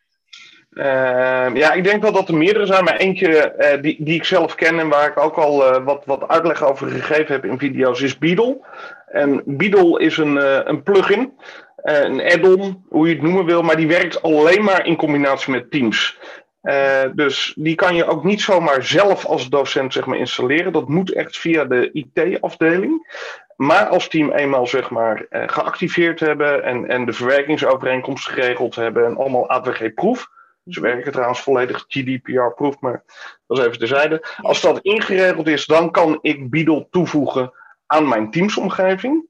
Uh, 0.71 1.55
ja, 1.55 1.71
ik 1.71 1.83
denk 1.83 2.01
wel 2.01 2.11
dat 2.11 2.27
er 2.27 2.35
meerdere 2.35 2.65
zijn, 2.65 2.83
maar 2.83 2.95
eentje 2.95 3.55
uh, 3.57 3.81
die, 3.81 4.03
die 4.03 4.15
ik 4.15 4.23
zelf 4.23 4.55
ken 4.55 4.79
en 4.79 4.89
waar 4.89 5.07
ik 5.07 5.19
ook 5.19 5.35
al 5.35 5.73
uh, 5.73 5.85
wat, 5.85 6.05
wat 6.05 6.27
uitleg 6.27 6.63
over 6.63 6.87
gegeven 6.87 7.33
heb 7.33 7.45
in 7.45 7.59
video's 7.59 8.01
is 8.01 8.17
Beadle. 8.17 8.59
En 9.07 9.43
Beadle 9.45 9.99
is 9.99 10.17
een, 10.17 10.35
een 10.69 10.83
plugin, 10.83 11.33
een 11.75 12.21
add-on, 12.21 12.85
hoe 12.89 13.07
je 13.07 13.13
het 13.13 13.23
noemen 13.23 13.45
wil, 13.45 13.61
maar 13.61 13.75
die 13.75 13.87
werkt 13.87 14.21
alleen 14.21 14.63
maar 14.63 14.85
in 14.85 14.95
combinatie 14.95 15.51
met 15.51 15.71
Teams. 15.71 16.19
Uh, 16.65 17.03
dus 17.13 17.53
die 17.57 17.75
kan 17.75 17.95
je 17.95 18.05
ook 18.05 18.23
niet 18.23 18.41
zomaar 18.41 18.83
zelf 18.83 19.25
als 19.25 19.49
docent 19.49 19.93
zeg 19.93 20.05
maar, 20.05 20.17
installeren. 20.17 20.71
Dat 20.71 20.87
moet 20.87 21.13
echt 21.13 21.37
via 21.37 21.65
de 21.65 21.89
IT-afdeling. 21.91 23.23
Maar 23.55 23.87
als 23.87 24.07
team 24.07 24.31
eenmaal 24.31 24.67
zeg 24.67 24.89
maar, 24.89 25.25
uh, 25.29 25.43
geactiveerd 25.45 26.19
hebben 26.19 26.63
en, 26.63 26.87
en 26.87 27.05
de 27.05 27.13
verwerkingsovereenkomst 27.13 28.27
geregeld 28.27 28.75
hebben 28.75 29.05
en 29.05 29.17
allemaal 29.17 29.49
AVG-proef. 29.49 30.27
Ze 30.65 30.81
werken 30.81 31.11
trouwens 31.11 31.41
volledig 31.41 31.85
GDPR-proef, 31.87 32.79
maar 32.79 33.03
dat 33.47 33.57
is 33.57 33.65
even 33.65 33.79
terzijde. 33.79 34.25
Als 34.37 34.61
dat 34.61 34.79
ingeregeld 34.79 35.47
is, 35.47 35.65
dan 35.65 35.91
kan 35.91 36.19
ik 36.21 36.49
Beadle 36.49 36.87
toevoegen 36.89 37.53
aan 37.85 38.07
mijn 38.07 38.31
teamsomgeving. 38.31 39.27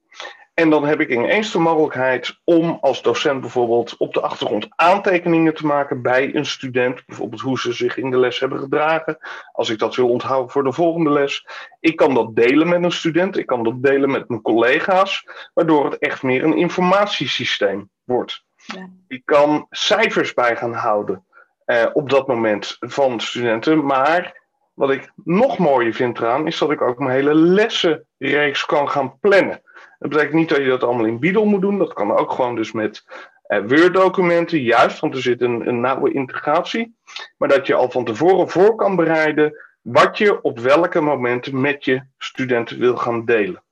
En 0.55 0.69
dan 0.69 0.85
heb 0.85 0.99
ik 0.99 1.09
ineens 1.09 1.51
de 1.51 1.59
mogelijkheid 1.59 2.39
om 2.43 2.77
als 2.81 3.01
docent 3.01 3.41
bijvoorbeeld 3.41 3.97
op 3.97 4.13
de 4.13 4.21
achtergrond 4.21 4.67
aantekeningen 4.69 5.53
te 5.53 5.65
maken 5.65 6.01
bij 6.01 6.35
een 6.35 6.45
student. 6.45 7.05
Bijvoorbeeld 7.05 7.41
hoe 7.41 7.59
ze 7.59 7.73
zich 7.73 7.97
in 7.97 8.11
de 8.11 8.17
les 8.17 8.39
hebben 8.39 8.59
gedragen. 8.59 9.17
Als 9.51 9.69
ik 9.69 9.79
dat 9.79 9.95
wil 9.95 10.09
onthouden 10.09 10.51
voor 10.51 10.63
de 10.63 10.71
volgende 10.71 11.09
les. 11.09 11.47
Ik 11.79 11.95
kan 11.95 12.13
dat 12.13 12.35
delen 12.35 12.69
met 12.69 12.83
een 12.83 12.91
student. 12.91 13.37
Ik 13.37 13.45
kan 13.45 13.63
dat 13.63 13.83
delen 13.83 14.11
met 14.11 14.29
mijn 14.29 14.41
collega's. 14.41 15.25
Waardoor 15.53 15.85
het 15.85 15.97
echt 15.97 16.23
meer 16.23 16.43
een 16.43 16.57
informatiesysteem 16.57 17.89
wordt. 18.03 18.43
Ja. 18.65 18.89
Ik 19.07 19.21
kan 19.25 19.67
cijfers 19.69 20.33
bij 20.33 20.55
gaan 20.55 20.73
houden 20.73 21.25
eh, 21.65 21.85
op 21.93 22.09
dat 22.09 22.27
moment 22.27 22.77
van 22.79 23.19
studenten. 23.19 23.85
Maar 23.85 24.44
wat 24.75 24.89
ik 24.89 25.11
nog 25.23 25.57
mooier 25.57 25.93
vind 25.93 26.17
eraan 26.17 26.47
is 26.47 26.57
dat 26.57 26.71
ik 26.71 26.81
ook 26.81 26.99
mijn 26.99 27.15
hele 27.15 27.35
lessenreeks 27.35 28.65
kan 28.65 28.89
gaan 28.89 29.19
plannen. 29.19 29.61
Dat 29.99 30.09
betekent 30.09 30.33
niet 30.33 30.49
dat 30.49 30.57
je 30.57 30.67
dat 30.67 30.83
allemaal 30.83 31.05
in 31.05 31.19
Beadle 31.19 31.45
moet 31.45 31.61
doen. 31.61 31.77
Dat 31.77 31.93
kan 31.93 32.17
ook 32.17 32.31
gewoon 32.31 32.55
dus 32.55 32.71
met 32.71 33.05
uh, 33.47 33.59
Word-documenten, 33.67 34.61
juist, 34.61 34.99
want 34.99 35.15
er 35.15 35.21
zit 35.21 35.41
een, 35.41 35.67
een 35.67 35.79
nauwe 35.79 36.13
integratie. 36.13 36.95
Maar 37.37 37.49
dat 37.49 37.67
je 37.67 37.73
al 37.73 37.91
van 37.91 38.05
tevoren 38.05 38.49
voor 38.49 38.75
kan 38.75 38.95
bereiden 38.95 39.63
wat 39.81 40.17
je 40.17 40.41
op 40.41 40.59
welke 40.59 41.01
momenten 41.01 41.61
met 41.61 41.85
je 41.85 42.03
studenten 42.17 42.79
wil 42.79 42.97
gaan 42.97 43.25
delen. 43.25 43.63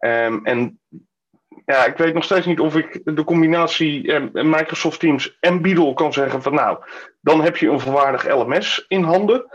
Um, 0.00 0.44
en 0.44 0.80
ja, 1.64 1.84
ik 1.84 1.96
weet 1.96 2.14
nog 2.14 2.24
steeds 2.24 2.46
niet 2.46 2.60
of 2.60 2.76
ik 2.76 3.00
de 3.04 3.24
combinatie 3.24 4.02
uh, 4.02 4.22
Microsoft 4.32 5.00
Teams 5.00 5.36
en 5.40 5.62
Beadle 5.62 5.94
kan 5.94 6.12
zeggen 6.12 6.42
van 6.42 6.54
nou, 6.54 6.78
dan 7.20 7.42
heb 7.42 7.56
je 7.56 7.68
een 7.68 7.80
volwaardig 7.80 8.34
LMS 8.34 8.84
in 8.88 9.02
handen. 9.02 9.46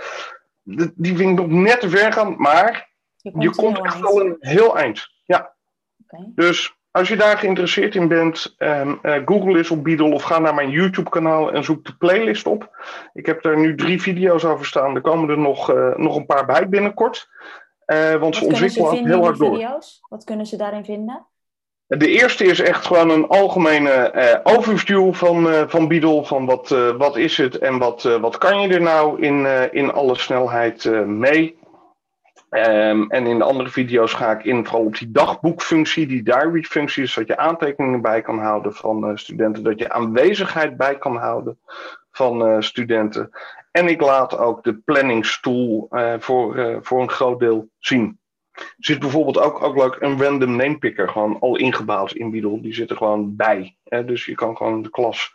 Die 0.96 1.16
vind 1.16 1.40
ik 1.40 1.48
nog 1.48 1.48
net 1.48 1.80
te 1.80 1.90
ver 1.90 2.14
gaan, 2.14 2.36
maar 2.38 2.94
je 3.16 3.32
komt, 3.32 3.44
je 3.44 3.50
komt 3.50 3.86
echt 3.86 4.04
al 4.04 4.22
een 4.22 4.36
heel 4.40 4.78
eind. 4.78 5.08
Ja. 5.24 5.56
Dus 6.36 6.76
als 6.92 7.08
je 7.08 7.16
daar 7.16 7.38
geïnteresseerd 7.38 7.96
in 7.96 8.08
bent, 8.08 8.56
um, 8.58 9.00
uh, 9.02 9.22
Google 9.26 9.58
eens 9.58 9.72
op 9.72 9.84
Beadle 9.84 10.14
of 10.14 10.24
ga 10.24 10.40
naar 10.40 10.54
mijn 10.54 10.70
YouTube-kanaal 10.70 11.52
en 11.52 11.64
zoek 11.64 11.86
de 11.86 11.96
playlist 11.98 12.48
op. 12.48 12.86
Ik 13.14 13.26
heb 13.26 13.42
daar 13.42 13.60
nu 13.60 13.76
drie 13.76 14.02
video's 14.02 14.44
over 14.44 14.66
staan. 14.66 14.96
Er 14.96 15.02
komen 15.02 15.30
er 15.30 15.38
nog, 15.38 15.72
uh, 15.72 15.96
nog 15.96 16.16
een 16.16 16.26
paar 16.26 16.46
bij 16.46 16.70
binnenkort. 16.70 17.30
Uh, 17.86 18.16
want 18.16 18.36
ze 18.36 18.46
ontwikkelen 18.46 19.06
heel 19.06 19.24
hard 19.24 19.38
door. 19.38 19.80
Wat 20.10 20.24
kunnen 20.24 20.46
ze 20.46 20.58
daarin 20.58 20.86
vinden? 20.86 21.28
De 21.88 22.08
eerste 22.08 22.44
is 22.44 22.60
echt 22.60 22.86
gewoon 22.86 23.10
een 23.10 23.27
algemene 23.27 24.12
uh, 24.15 24.56
overview 24.56 25.13
van, 25.13 25.48
uh, 25.48 25.63
van 25.68 25.88
Beadle. 25.88 26.25
Van 26.25 26.46
wat, 26.46 26.72
uh, 26.72 26.89
wat 26.89 27.18
is 27.18 27.38
het 27.38 27.58
en 27.58 27.77
wat, 27.77 28.04
wat 28.04 28.38
kan 28.38 28.62
je 28.62 28.74
er 28.74 28.82
nou 28.82 29.22
in, 29.22 29.72
in 29.72 29.94
alle 29.94 30.15
snelheid 30.15 31.06
mee. 31.06 31.58
Um, 32.50 33.12
en 33.12 33.27
in 33.27 33.38
de 33.38 33.44
andere 33.44 33.70
video's 33.70 34.13
ga 34.13 34.32
ik 34.32 34.46
in 34.46 34.65
vooral 34.65 34.86
op 34.86 34.98
die 34.98 35.12
dagboekfunctie, 35.12 36.08
die 36.08 36.24
diary-functie, 36.24 37.04
dus 37.04 37.13
dat 37.13 37.27
je 37.27 37.38
aantekeningen 37.38 38.01
bij 38.01 38.22
kan 38.22 38.39
houden 38.39 38.74
van 38.74 39.18
studenten, 39.18 39.63
dat 39.63 39.80
je 39.80 39.92
aanwezigheid 39.92 40.77
bij 40.77 40.98
kan 40.98 41.18
houden 41.18 41.60
van 42.12 42.63
studenten. 42.63 43.30
En 43.72 43.88
ik 43.88 44.01
laat 44.01 44.38
ook 44.38 44.63
de 44.63 44.74
planningstool 44.74 45.88
uh, 45.92 46.13
voor, 46.20 46.80
voor 46.82 47.01
een 47.01 47.10
groot 47.10 47.39
deel 47.39 47.70
zien. 47.80 48.20
Er 48.56 48.76
zit 48.78 49.00
bijvoorbeeld 49.00 49.40
ook, 49.40 49.64
ook 49.64 49.78
leuk 49.78 49.98
een 50.00 50.22
random 50.22 50.56
name 50.56 50.78
picker, 50.78 51.10
gewoon 51.10 51.40
al 51.40 51.56
ingebouwd 51.56 52.12
in 52.12 52.32
Beadle. 52.32 52.62
Die 52.62 52.74
zit 52.74 52.90
er 52.90 52.98
gewoon 52.98 53.36
bij. 53.36 53.78
Hè? 53.84 54.06
Dus 54.06 54.26
je 54.26 54.36
kan 54.36 54.58
gewoon 54.58 54.82
de 54.82 54.90
klas 54.90 55.34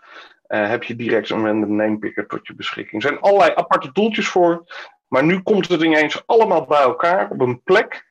heb 0.57 0.85
je 0.85 0.97
direct 0.97 1.31
een 1.31 1.47
random 1.47 1.77
name 1.77 1.99
picker 1.99 2.27
tot 2.27 2.47
je 2.47 2.55
beschikking. 2.55 3.03
Er 3.03 3.09
zijn 3.09 3.21
allerlei 3.21 3.53
aparte 3.55 3.93
toeltjes 3.93 4.29
voor. 4.29 4.65
Maar 5.11 5.25
nu 5.25 5.43
komt 5.43 5.69
het 5.69 5.83
ineens 5.83 6.23
allemaal 6.27 6.67
bij 6.67 6.81
elkaar 6.81 7.31
op 7.31 7.41
een 7.41 7.62
plek. 7.62 8.09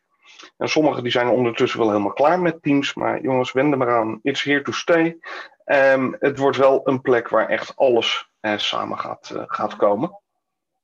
En 0.57 0.69
sommigen 0.69 1.03
die 1.03 1.11
zijn 1.11 1.27
ondertussen 1.27 1.79
wel 1.79 1.89
helemaal 1.89 2.13
klaar 2.13 2.39
met 2.39 2.61
Teams. 2.61 2.93
Maar 2.93 3.21
jongens, 3.21 3.51
wend 3.51 3.71
er 3.71 3.77
maar 3.77 3.97
aan. 3.97 4.19
It's 4.23 4.43
here 4.43 4.61
to 4.61 4.71
stay. 4.71 5.17
Um, 5.65 6.15
het 6.19 6.37
wordt 6.37 6.57
wel 6.57 6.81
een 6.83 7.01
plek 7.01 7.29
waar 7.29 7.49
echt 7.49 7.75
alles 7.75 8.29
eh, 8.39 8.57
samen 8.57 8.99
gaat, 8.99 9.31
uh, 9.33 9.43
gaat 9.45 9.75
komen. 9.75 10.19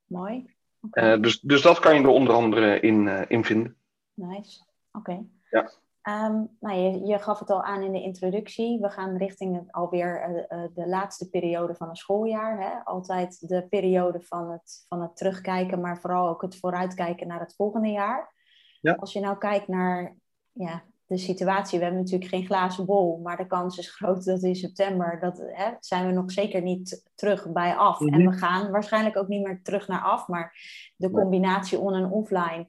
Mooi. 0.06 0.54
Okay. 0.82 1.20
Dus, 1.20 1.40
dus 1.40 1.62
dat 1.62 1.80
kan 1.80 1.96
je 1.96 2.02
er 2.02 2.08
onder 2.08 2.34
andere 2.34 2.80
in, 2.80 3.08
in 3.28 3.44
vinden. 3.44 3.78
Nice. 4.16 4.64
Oké. 4.92 5.26
Ja. 5.50 5.72
Ehm, 6.02 6.44
nou, 6.60 6.78
je, 6.80 7.06
je, 7.06 7.20
gaf 7.20 7.40
het 7.40 7.50
al 7.50 7.64
aan 7.64 7.82
in 7.82 7.92
de 7.92 8.02
introductie. 8.02 8.80
We 8.80 8.90
gaan 8.90 9.18
richting 9.18 9.56
het, 9.56 9.72
alweer 9.72 10.30
uh, 10.50 10.64
de 10.74 10.88
laatste 10.88 11.30
periode 11.30 11.76
van 11.76 11.90
een 11.90 11.96
schooljaar. 11.96 12.62
Hè? 12.62 12.84
Altijd 12.84 13.48
de 13.48 13.68
periode 13.70 14.22
van 14.22 14.52
het, 14.52 14.86
van 14.88 15.02
het 15.02 15.18
terugkijken, 15.18 15.82
maar 15.82 16.00
vooral 16.00 16.28
ook 16.28 16.42
het 16.42 16.60
vooruitkijken 16.60 17.28
naar 17.28 17.40
het 17.40 17.56
volgende 17.56 17.90
jaar. 17.90 18.34
Ja. 18.82 18.94
Als 18.94 19.14
je 19.14 19.20
nou 19.20 19.38
kijkt 19.38 19.68
naar 19.68 20.16
ja, 20.52 20.84
de 21.06 21.18
situatie, 21.18 21.78
we 21.78 21.84
hebben 21.84 22.02
natuurlijk 22.02 22.30
geen 22.30 22.46
glazen 22.46 22.86
bol, 22.86 23.20
maar 23.24 23.38
de 23.38 23.48
kans 23.48 23.78
is 23.78 23.96
groot 23.96 24.26
dat 24.26 24.44
in 24.44 24.56
september, 24.56 25.20
dat 25.20 25.38
hè, 25.38 25.72
zijn 25.80 26.06
we 26.06 26.12
nog 26.12 26.32
zeker 26.32 26.62
niet 26.62 27.04
terug 27.16 27.52
bij 27.52 27.76
af. 27.76 28.00
En 28.00 28.22
mhm. 28.22 28.30
we 28.30 28.38
gaan 28.38 28.72
waarschijnlijk 28.72 29.18
ook 29.18 29.28
niet 29.28 29.44
meer 29.44 29.60
terug 29.64 29.88
naar 29.88 30.02
af, 30.02 30.28
maar 30.28 30.58
de 30.96 31.12
combinatie 31.12 31.80
on- 31.80 31.94
en 31.94 32.12
offline 32.12 32.68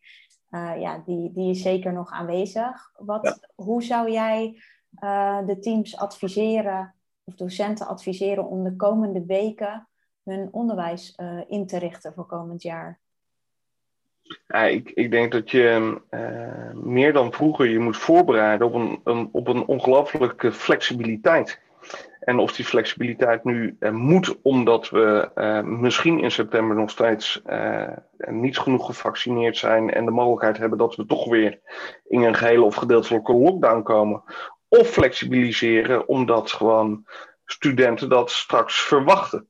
uh, 0.57 0.81
ja, 0.81 1.03
die, 1.07 1.33
die 1.33 1.51
is 1.51 1.63
zeker 1.63 1.93
nog 1.93 2.11
aanwezig. 2.11 2.93
Wat, 2.97 3.49
Hoe 3.55 3.83
zou 3.83 4.11
jij 4.11 4.63
uh, 5.01 5.47
de 5.47 5.59
teams 5.59 5.97
adviseren 5.97 6.95
of 7.25 7.35
docenten 7.35 7.87
adviseren 7.87 8.47
om 8.47 8.65
de 8.65 8.77
komende 8.77 9.25
weken 9.27 9.89
hun 10.25 10.49
onderwijs 10.51 11.15
uh, 11.17 11.41
in 11.47 11.67
te 11.67 11.79
richten 11.79 12.13
voor 12.15 12.27
komend 12.27 12.63
jaar? 12.63 12.99
Ja, 14.47 14.63
ik, 14.63 14.91
ik 14.91 15.11
denk 15.11 15.33
dat 15.33 15.51
je 15.51 16.01
meer 16.75 17.13
dan 17.13 17.33
vroeger 17.33 17.69
je 17.69 17.79
moet 17.79 17.97
voorbereiden 17.97 18.67
op 18.67 18.75
een, 18.75 19.01
een 19.05 19.29
op 19.33 19.49
een 19.49 19.67
ongelooflijke 19.67 20.53
flexibiliteit. 20.53 21.61
En 22.27 22.39
of 22.39 22.53
die 22.53 22.65
flexibiliteit 22.65 23.45
nu 23.45 23.77
uh, 23.81 23.91
moet, 23.91 24.39
omdat 24.43 24.91
we 24.91 25.31
uh, 25.35 25.61
misschien 25.61 26.21
in 26.21 26.31
september 26.31 26.77
nog 26.77 26.91
steeds 26.91 27.43
uh, 27.47 27.89
niet 28.19 28.59
genoeg 28.59 28.87
gevaccineerd 28.87 29.57
zijn 29.57 29.93
en 29.93 30.05
de 30.05 30.11
mogelijkheid 30.11 30.59
hebben 30.59 30.79
dat 30.79 30.97
we 30.97 31.07
toch 31.07 31.29
weer 31.29 31.61
in 32.09 32.23
een 32.23 32.35
gehele 32.35 32.65
of 32.65 32.75
gedeeltelijke 32.75 33.33
lockdown 33.33 33.83
komen. 33.83 34.23
Of 34.69 34.89
flexibiliseren, 34.89 36.09
omdat 36.09 36.53
gewoon 36.53 37.07
studenten 37.45 38.09
dat 38.09 38.31
straks 38.31 38.81
verwachten. 38.81 39.49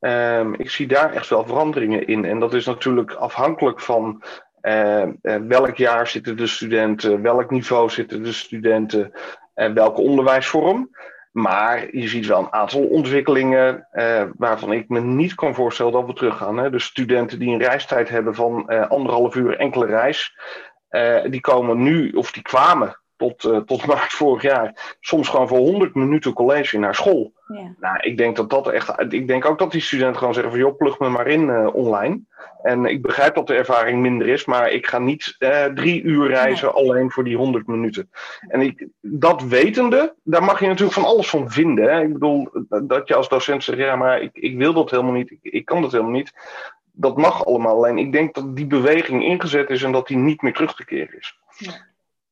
Um, 0.00 0.54
ik 0.54 0.70
zie 0.70 0.86
daar 0.86 1.12
echt 1.12 1.28
wel 1.28 1.46
veranderingen 1.46 2.06
in. 2.06 2.24
En 2.24 2.38
dat 2.38 2.54
is 2.54 2.66
natuurlijk 2.66 3.12
afhankelijk 3.12 3.80
van 3.80 4.22
welk 5.48 5.76
jaar 5.76 6.06
zitten 6.06 6.36
de 6.36 6.46
studenten, 6.46 7.22
welk 7.22 7.50
niveau 7.50 7.90
zitten 7.90 8.22
de 8.22 8.32
studenten 8.32 9.12
en 9.54 9.74
welke 9.74 10.00
onderwijsvorm. 10.00 10.90
Maar 11.34 11.96
je 11.96 12.08
ziet 12.08 12.26
wel 12.26 12.38
een 12.38 12.52
aantal 12.52 12.80
ontwikkelingen 12.80 13.88
uh, 13.92 14.22
waarvan 14.36 14.72
ik 14.72 14.88
me 14.88 15.00
niet 15.00 15.34
kan 15.34 15.54
voorstellen 15.54 15.92
dat 15.92 16.06
we 16.06 16.12
teruggaan. 16.12 16.56
Hè. 16.56 16.70
Dus 16.70 16.84
studenten 16.84 17.38
die 17.38 17.52
een 17.52 17.62
reistijd 17.62 18.08
hebben 18.08 18.34
van 18.34 18.64
uh, 18.68 18.88
anderhalf 18.88 19.34
uur 19.34 19.56
enkele 19.56 19.86
reis, 19.86 20.36
uh, 20.90 21.22
die 21.30 21.40
komen 21.40 21.82
nu, 21.82 22.10
of 22.10 22.32
die 22.32 22.42
kwamen 22.42 22.98
tot, 23.16 23.44
uh, 23.44 23.56
tot 23.56 23.86
maart 23.94 24.12
vorig 24.12 24.42
jaar, 24.42 24.96
soms 25.00 25.28
gewoon 25.28 25.48
voor 25.48 25.58
100 25.58 25.94
minuten 25.94 26.32
college 26.32 26.78
naar 26.78 26.94
school. 26.94 27.32
Ja. 27.46 27.74
Nou, 27.80 27.96
ik 28.00 28.16
denk 28.16 28.36
dat 28.36 28.50
dat 28.50 28.68
echt. 28.68 29.12
Ik 29.12 29.26
denk 29.28 29.44
ook 29.44 29.58
dat 29.58 29.72
die 29.72 29.80
studenten 29.80 30.18
gewoon 30.18 30.34
zeggen 30.34 30.52
van 30.52 30.60
joh, 30.60 30.76
plug 30.76 30.98
me 30.98 31.08
maar 31.08 31.26
in 31.26 31.48
uh, 31.48 31.74
online. 31.74 32.20
En 32.62 32.84
ik 32.84 33.02
begrijp 33.02 33.34
dat 33.34 33.46
de 33.46 33.54
ervaring 33.54 34.00
minder 34.00 34.28
is, 34.28 34.44
maar 34.44 34.70
ik 34.70 34.86
ga 34.86 34.98
niet 34.98 35.36
uh, 35.38 35.64
drie 35.64 36.02
uur 36.02 36.28
reizen 36.28 36.72
nee. 36.74 36.84
alleen 36.84 37.10
voor 37.10 37.24
die 37.24 37.36
100 37.36 37.66
minuten. 37.66 38.10
En 38.48 38.60
ik, 38.60 38.86
dat 39.00 39.42
wetende, 39.42 40.14
daar 40.22 40.44
mag 40.44 40.60
je 40.60 40.66
natuurlijk 40.66 40.94
van 40.94 41.04
alles 41.04 41.28
van 41.28 41.50
vinden. 41.50 41.84
Hè? 41.84 42.02
Ik 42.02 42.12
bedoel, 42.12 42.48
dat 42.82 43.08
je 43.08 43.14
als 43.14 43.28
docent 43.28 43.64
zegt, 43.64 43.78
ja, 43.78 43.96
maar 43.96 44.20
ik, 44.20 44.30
ik 44.32 44.56
wil 44.56 44.72
dat 44.72 44.90
helemaal 44.90 45.12
niet, 45.12 45.30
ik, 45.30 45.38
ik 45.42 45.64
kan 45.64 45.82
dat 45.82 45.92
helemaal 45.92 46.12
niet. 46.12 46.32
Dat 46.92 47.16
mag 47.16 47.46
allemaal. 47.46 47.76
Alleen 47.76 47.98
ik 47.98 48.12
denk 48.12 48.34
dat 48.34 48.56
die 48.56 48.66
beweging 48.66 49.24
ingezet 49.24 49.70
is 49.70 49.82
en 49.82 49.92
dat 49.92 50.06
die 50.06 50.16
niet 50.16 50.42
meer 50.42 50.54
terug 50.54 50.74
te 50.74 50.84
keren 50.84 51.18
is. 51.18 51.38
Ja. 51.56 51.72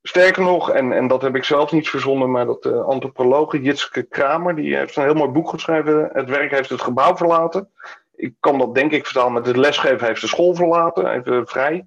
Sterker 0.02 0.42
nog, 0.42 0.71
en, 0.71 0.92
en 0.92 1.09
dat 1.09 1.23
heb 1.23 1.37
ik 1.37 1.44
zelf 1.44 1.73
niet 1.73 1.88
verzonnen, 1.88 2.30
maar 2.30 2.47
dat 2.47 2.62
de 2.62 2.82
antropoloog 2.82 3.52
Jitske 3.52 4.02
Kramer, 4.02 4.56
die 4.56 4.76
heeft 4.76 4.97
een 4.97 5.02
heel 5.02 5.14
mooi 5.14 5.30
boek 5.30 5.49
geschreven. 5.49 6.11
Het 6.12 6.28
werk 6.28 6.50
heeft 6.50 6.68
het 6.68 6.82
gebouw 6.82 7.16
verlaten. 7.16 7.71
Ik 8.14 8.35
kan 8.40 8.59
dat 8.59 8.75
denk 8.75 8.92
ik 8.92 9.04
vertalen 9.04 9.32
met 9.32 9.47
het 9.47 9.56
lesgeven 9.56 10.06
heeft 10.06 10.21
de 10.21 10.26
school 10.26 10.54
verlaten, 10.54 11.12
even 11.12 11.47
vrij. 11.47 11.87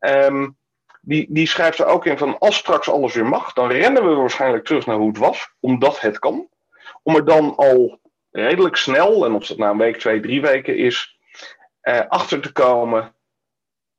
Um, 0.00 0.56
die, 1.00 1.26
die 1.28 1.46
schrijft 1.46 1.78
er 1.78 1.86
ook 1.86 2.06
in 2.06 2.18
van 2.18 2.38
als 2.38 2.56
straks 2.56 2.90
alles 2.90 3.14
weer 3.14 3.26
mag, 3.26 3.52
dan 3.52 3.70
rennen 3.70 4.08
we 4.08 4.14
waarschijnlijk 4.14 4.64
terug 4.64 4.86
naar 4.86 4.96
hoe 4.96 5.08
het 5.08 5.18
was, 5.18 5.50
omdat 5.60 6.00
het 6.00 6.18
kan. 6.18 6.48
Om 7.02 7.16
er 7.16 7.24
dan 7.24 7.56
al 7.56 8.00
redelijk 8.30 8.76
snel, 8.76 9.24
en 9.24 9.34
of 9.34 9.46
dat 9.46 9.58
nou 9.58 9.72
een 9.72 9.78
week, 9.78 9.96
twee, 9.96 10.20
drie 10.20 10.40
weken 10.40 10.76
is, 10.76 11.18
uh, 11.82 12.00
achter 12.08 12.40
te 12.40 12.52
komen 12.52 13.14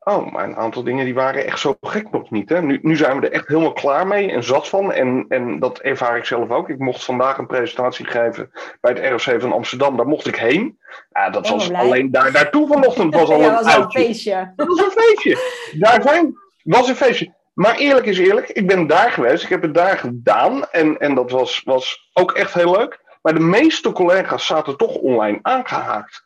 Oh, 0.04 0.32
maar 0.32 0.44
een 0.44 0.56
aantal 0.56 0.84
dingen 0.84 1.06
die 1.06 1.14
waren 1.14 1.46
echt 1.46 1.60
zo 1.60 1.78
gek 1.82 2.12
nog 2.12 2.30
niet. 2.30 2.50
Hè? 2.50 2.62
Nu, 2.62 2.80
nu 2.82 2.96
zijn 2.96 3.20
we 3.20 3.28
er 3.28 3.34
echt 3.34 3.48
helemaal 3.48 3.74
klaar 3.74 4.08
mee 4.08 4.32
en 4.32 4.44
zat 4.44 4.70
van. 4.70 4.92
En, 4.92 5.26
en 5.30 5.60
dat 5.60 5.80
ervaar 5.80 6.18
ik 6.18 6.26
zelf 6.26 6.50
ook. 6.50 6.70
Ik 6.70 6.80
mocht 6.80 7.04
vandaag 7.04 7.38
een 7.38 7.48
presentatie 7.48 8.06
geven 8.06 8.52
bij 8.82 8.92
het 8.92 9.26
ROC 9.26 9.42
van 9.42 9.54
Amsterdam. 9.54 9.98
Daar 9.98 10.08
mocht 10.08 10.28
ik 10.28 10.36
heen. 10.36 10.80
Ja, 11.12 11.30
dat 11.30 11.50
was 11.50 11.74
alleen 11.74 12.12
daar 12.12 12.32
naartoe 12.32 12.68
vanochtend. 12.68 13.16
Was 13.16 13.30
al 13.30 13.40
ja, 13.42 13.48
een, 13.48 13.54
was 13.54 13.76
al 13.76 13.82
een 13.82 13.92
feestje. 13.92 14.54
Dat 14.56 14.68
was 14.68 14.82
een 14.82 14.92
feestje. 14.92 15.38
Daar 15.80 16.02
zijn, 16.02 16.34
was 16.64 16.90
een 16.90 16.96
feestje. 16.96 17.34
Maar 17.54 17.76
eerlijk 17.76 18.06
is 18.06 18.20
eerlijk, 18.20 18.50
ik 18.50 18.68
ben 18.68 18.88
daar 18.88 19.12
geweest. 19.12 19.44
Ik 19.44 19.50
heb 19.50 19.62
het 19.62 19.74
daar 19.74 19.98
gedaan. 19.98 20.66
En, 20.72 20.98
en 20.98 21.16
dat 21.16 21.32
was, 21.32 21.62
was 21.64 22.10
ook 22.14 22.32
echt 22.32 22.54
heel 22.54 22.72
leuk. 22.72 23.00
Maar 23.22 23.34
de 23.34 23.40
meeste 23.40 23.92
collega's 23.92 24.46
zaten 24.46 24.78
toch 24.78 24.96
online 24.96 25.40
aangehaakt. 25.42 26.26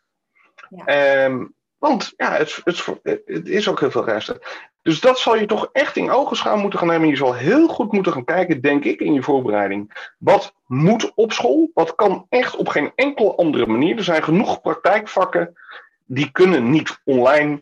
Ja. 0.70 1.26
Um, 1.26 1.56
want 1.78 2.14
ja, 2.18 2.32
het, 2.32 2.62
het, 2.64 3.48
is 3.48 3.70
ook 3.70 3.80
heel 3.80 3.92
veel 3.92 4.06
resten. 4.06 4.40
Dus 4.82 5.00
dat 5.00 5.20
zal 5.20 5.36
je 5.36 5.46
toch 5.46 5.70
echt 5.72 5.96
in 5.96 6.12
ogenschouw 6.12 6.58
moeten 6.58 6.80
gaan 6.80 6.88
nemen. 6.88 7.08
Je 7.08 7.16
zal 7.16 7.34
heel 7.34 7.68
goed 7.68 7.92
moeten 7.92 8.12
gaan 8.12 8.24
kijken, 8.24 8.62
denk 8.62 8.84
ik, 8.84 9.00
in 9.00 9.14
je 9.14 9.24
voorbereiding. 9.24 10.12
Wat 10.18 10.54
moet 10.66 11.12
op 11.16 11.32
school? 11.32 11.72
Wat 11.74 11.96
kan 11.96 12.26
echt 12.30 12.56
op 12.56 12.68
geen 12.68 12.92
enkele 12.96 13.36
andere 13.36 13.66
manier? 13.66 13.98
Er 13.98 14.04
zijn 14.04 14.24
genoeg 14.24 14.62
praktijkvakken 14.62 15.58
die 16.06 16.32
kunnen 16.32 16.70
niet 16.70 17.02
online. 17.04 17.62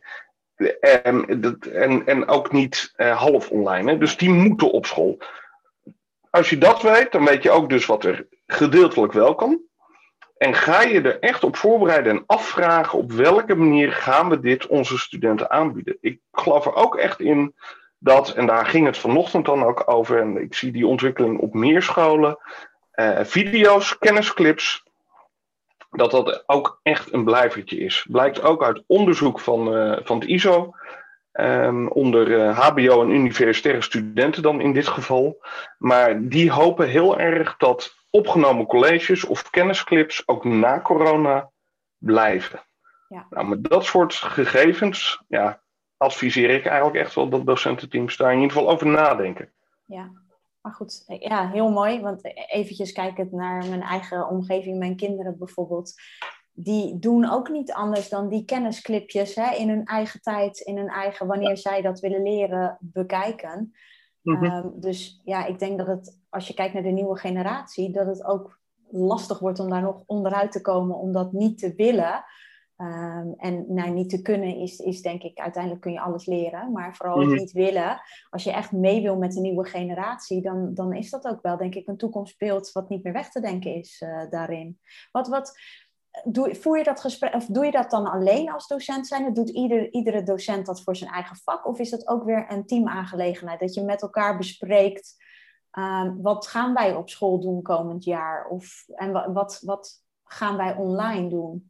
En, 0.80 1.41
en, 1.73 2.06
en 2.06 2.28
ook 2.28 2.51
niet 2.51 2.93
uh, 2.97 3.17
half 3.17 3.49
online. 3.49 3.91
Hè? 3.91 3.97
Dus 3.97 4.17
die 4.17 4.30
moeten 4.30 4.71
op 4.71 4.86
school. 4.86 5.17
Als 6.30 6.49
je 6.49 6.58
dat 6.58 6.82
weet, 6.82 7.12
dan 7.12 7.25
weet 7.25 7.43
je 7.43 7.51
ook 7.51 7.69
dus 7.69 7.86
wat 7.86 8.04
er 8.04 8.28
gedeeltelijk 8.47 9.13
wel 9.13 9.36
kan. 9.36 9.62
En 10.37 10.53
ga 10.53 10.81
je 10.81 11.01
er 11.01 11.19
echt 11.19 11.43
op 11.43 11.55
voorbereiden 11.55 12.11
en 12.11 12.23
afvragen 12.25 12.99
op 12.99 13.11
welke 13.11 13.55
manier 13.55 13.91
gaan 13.91 14.29
we 14.29 14.39
dit 14.39 14.67
onze 14.67 14.97
studenten 14.97 15.49
aanbieden. 15.49 15.97
Ik 16.01 16.19
geloof 16.31 16.65
er 16.65 16.75
ook 16.75 16.95
echt 16.95 17.19
in 17.19 17.55
dat, 17.97 18.33
en 18.33 18.45
daar 18.45 18.65
ging 18.65 18.85
het 18.85 18.97
vanochtend 18.97 19.45
dan 19.45 19.63
ook 19.63 19.83
over, 19.85 20.19
en 20.19 20.41
ik 20.41 20.53
zie 20.53 20.71
die 20.71 20.87
ontwikkeling 20.87 21.39
op 21.39 21.53
meer 21.53 21.81
scholen, 21.81 22.37
uh, 22.95 23.19
video's, 23.23 23.97
kennisclips, 23.97 24.83
dat 25.89 26.11
dat 26.11 26.43
ook 26.45 26.79
echt 26.83 27.13
een 27.13 27.23
blijvertje 27.23 27.77
is. 27.77 28.05
Blijkt 28.09 28.41
ook 28.41 28.63
uit 28.63 28.83
onderzoek 28.87 29.39
van, 29.39 29.77
uh, 29.77 29.97
van 30.03 30.19
het 30.19 30.29
ISO, 30.29 30.75
um, 31.33 31.87
onder 31.87 32.49
HBO 32.49 33.01
en 33.01 33.09
universitaire 33.09 33.81
studenten 33.81 34.41
dan 34.41 34.61
in 34.61 34.73
dit 34.73 34.87
geval. 34.87 35.45
Maar 35.77 36.27
die 36.27 36.51
hopen 36.51 36.87
heel 36.87 37.19
erg 37.19 37.57
dat 37.57 37.95
opgenomen 38.15 38.65
colleges 38.65 39.25
of 39.25 39.49
kennisclips 39.49 40.28
ook 40.28 40.43
na 40.43 40.82
corona 40.82 41.51
blijven. 41.97 42.62
Ja. 43.08 43.28
Nou, 43.30 43.47
met 43.47 43.63
dat 43.63 43.86
soort 43.86 44.13
gegevens 44.13 45.23
ja, 45.28 45.62
adviseer 45.97 46.49
ik 46.49 46.65
eigenlijk 46.65 46.97
echt 46.97 47.15
wel 47.15 47.30
dat 47.30 47.45
docententeams 47.45 48.17
daar 48.17 48.32
in 48.32 48.39
ieder 48.39 48.51
geval 48.51 48.69
over 48.69 48.88
nadenken. 48.88 49.51
Ja, 49.86 50.12
maar 50.62 50.73
goed, 50.73 51.04
ja, 51.19 51.49
heel 51.49 51.69
mooi. 51.69 52.01
Want 52.01 52.21
eventjes 52.51 52.91
kijkend 52.91 53.32
naar 53.32 53.65
mijn 53.65 53.82
eigen 53.82 54.28
omgeving, 54.28 54.78
mijn 54.78 54.95
kinderen 54.95 55.38
bijvoorbeeld. 55.38 55.93
Die 56.54 56.99
doen 56.99 57.32
ook 57.32 57.49
niet 57.49 57.73
anders 57.73 58.10
dan 58.10 58.30
die 58.30 58.45
kennisclipjes 58.45 59.36
hè, 59.36 59.56
in 59.56 59.69
hun 59.69 59.86
eigen 59.86 60.21
tijd, 60.21 60.60
in 60.60 60.78
hun 60.78 60.89
eigen, 60.89 61.28
wanneer 61.28 61.58
zij 61.58 61.82
dat 61.82 61.99
willen 61.99 62.23
leren, 62.23 62.78
bekijken. 62.80 63.73
Mm 64.21 64.36
-hmm. 64.36 64.51
um, 64.51 64.71
dus 64.75 65.21
ja, 65.23 65.45
ik 65.45 65.60
denk 65.60 65.78
dat 65.78 65.88
het 65.88 66.19
als 66.35 66.47
je 66.47 66.53
kijkt 66.53 66.73
naar 66.73 66.83
de 66.83 66.89
nieuwe 66.89 67.17
generatie, 67.17 67.91
dat 67.91 68.05
het 68.05 68.23
ook 68.25 68.59
lastig 68.89 69.39
wordt 69.39 69.59
om 69.59 69.69
daar 69.69 69.81
nog 69.81 70.03
onderuit 70.05 70.51
te 70.51 70.61
komen, 70.61 70.97
om 70.97 71.11
dat 71.11 71.31
niet 71.31 71.57
te 71.57 71.73
willen. 71.75 72.23
Um, 72.77 73.33
en 73.37 73.65
nou, 73.67 73.89
niet 73.89 74.09
te 74.09 74.21
kunnen 74.21 74.55
is, 74.55 74.79
is 74.79 75.01
denk 75.01 75.23
ik, 75.23 75.39
uiteindelijk 75.39 75.81
kun 75.81 75.91
je 75.91 75.99
alles 75.99 76.25
leren. 76.25 76.71
Maar 76.71 76.95
vooral 76.95 77.19
het 77.19 77.27
mhm. 77.27 77.37
niet 77.37 77.51
willen. 77.51 78.01
Als 78.29 78.43
je 78.43 78.51
echt 78.51 78.71
mee 78.71 79.01
wil 79.01 79.17
met 79.17 79.33
de 79.33 79.39
nieuwe 79.39 79.65
generatie, 79.65 80.41
dan, 80.41 80.73
dan 80.73 80.93
is 80.93 81.09
dat 81.09 81.25
ook 81.25 81.41
wel, 81.41 81.57
denk 81.57 81.75
ik, 81.75 81.87
een 81.87 81.97
toekomstbeeld 81.97 82.71
wat 82.71 82.89
niet 82.89 83.03
meer 83.03 83.13
weg 83.13 83.29
te 83.29 83.41
denken 83.41 83.75
is 83.75 84.01
uh, 84.01 84.29
daarin. 84.29 84.79
Wat, 85.11 85.27
wat, 85.27 85.59
doe, 86.23 86.55
voer 86.55 86.77
je 86.77 86.83
dat 86.83 87.01
gesprek, 87.01 87.33
of 87.33 87.45
doe 87.45 87.65
je 87.65 87.71
dat 87.71 87.89
dan 87.89 88.07
alleen 88.07 88.51
als 88.51 88.67
docent 88.67 89.07
zijn? 89.07 89.33
Doet 89.33 89.49
ieder, 89.49 89.91
iedere 89.91 90.23
docent 90.23 90.65
dat 90.65 90.81
voor 90.81 90.95
zijn 90.95 91.11
eigen 91.11 91.35
vak? 91.35 91.67
Of 91.67 91.79
is 91.79 91.89
dat 91.89 92.07
ook 92.07 92.23
weer 92.23 92.45
een 92.51 92.65
teamaangelegenheid? 92.65 93.59
Dat 93.59 93.73
je 93.73 93.83
met 93.83 94.01
elkaar 94.01 94.37
bespreekt 94.37 95.23
Um, 95.77 96.21
wat 96.21 96.47
gaan 96.47 96.73
wij 96.73 96.93
op 96.93 97.09
school 97.09 97.39
doen 97.39 97.61
komend 97.61 98.03
jaar? 98.03 98.47
Of, 98.49 98.83
en 98.95 99.33
wat, 99.33 99.61
wat 99.65 100.03
gaan 100.23 100.57
wij 100.57 100.75
online 100.75 101.29
doen? 101.29 101.69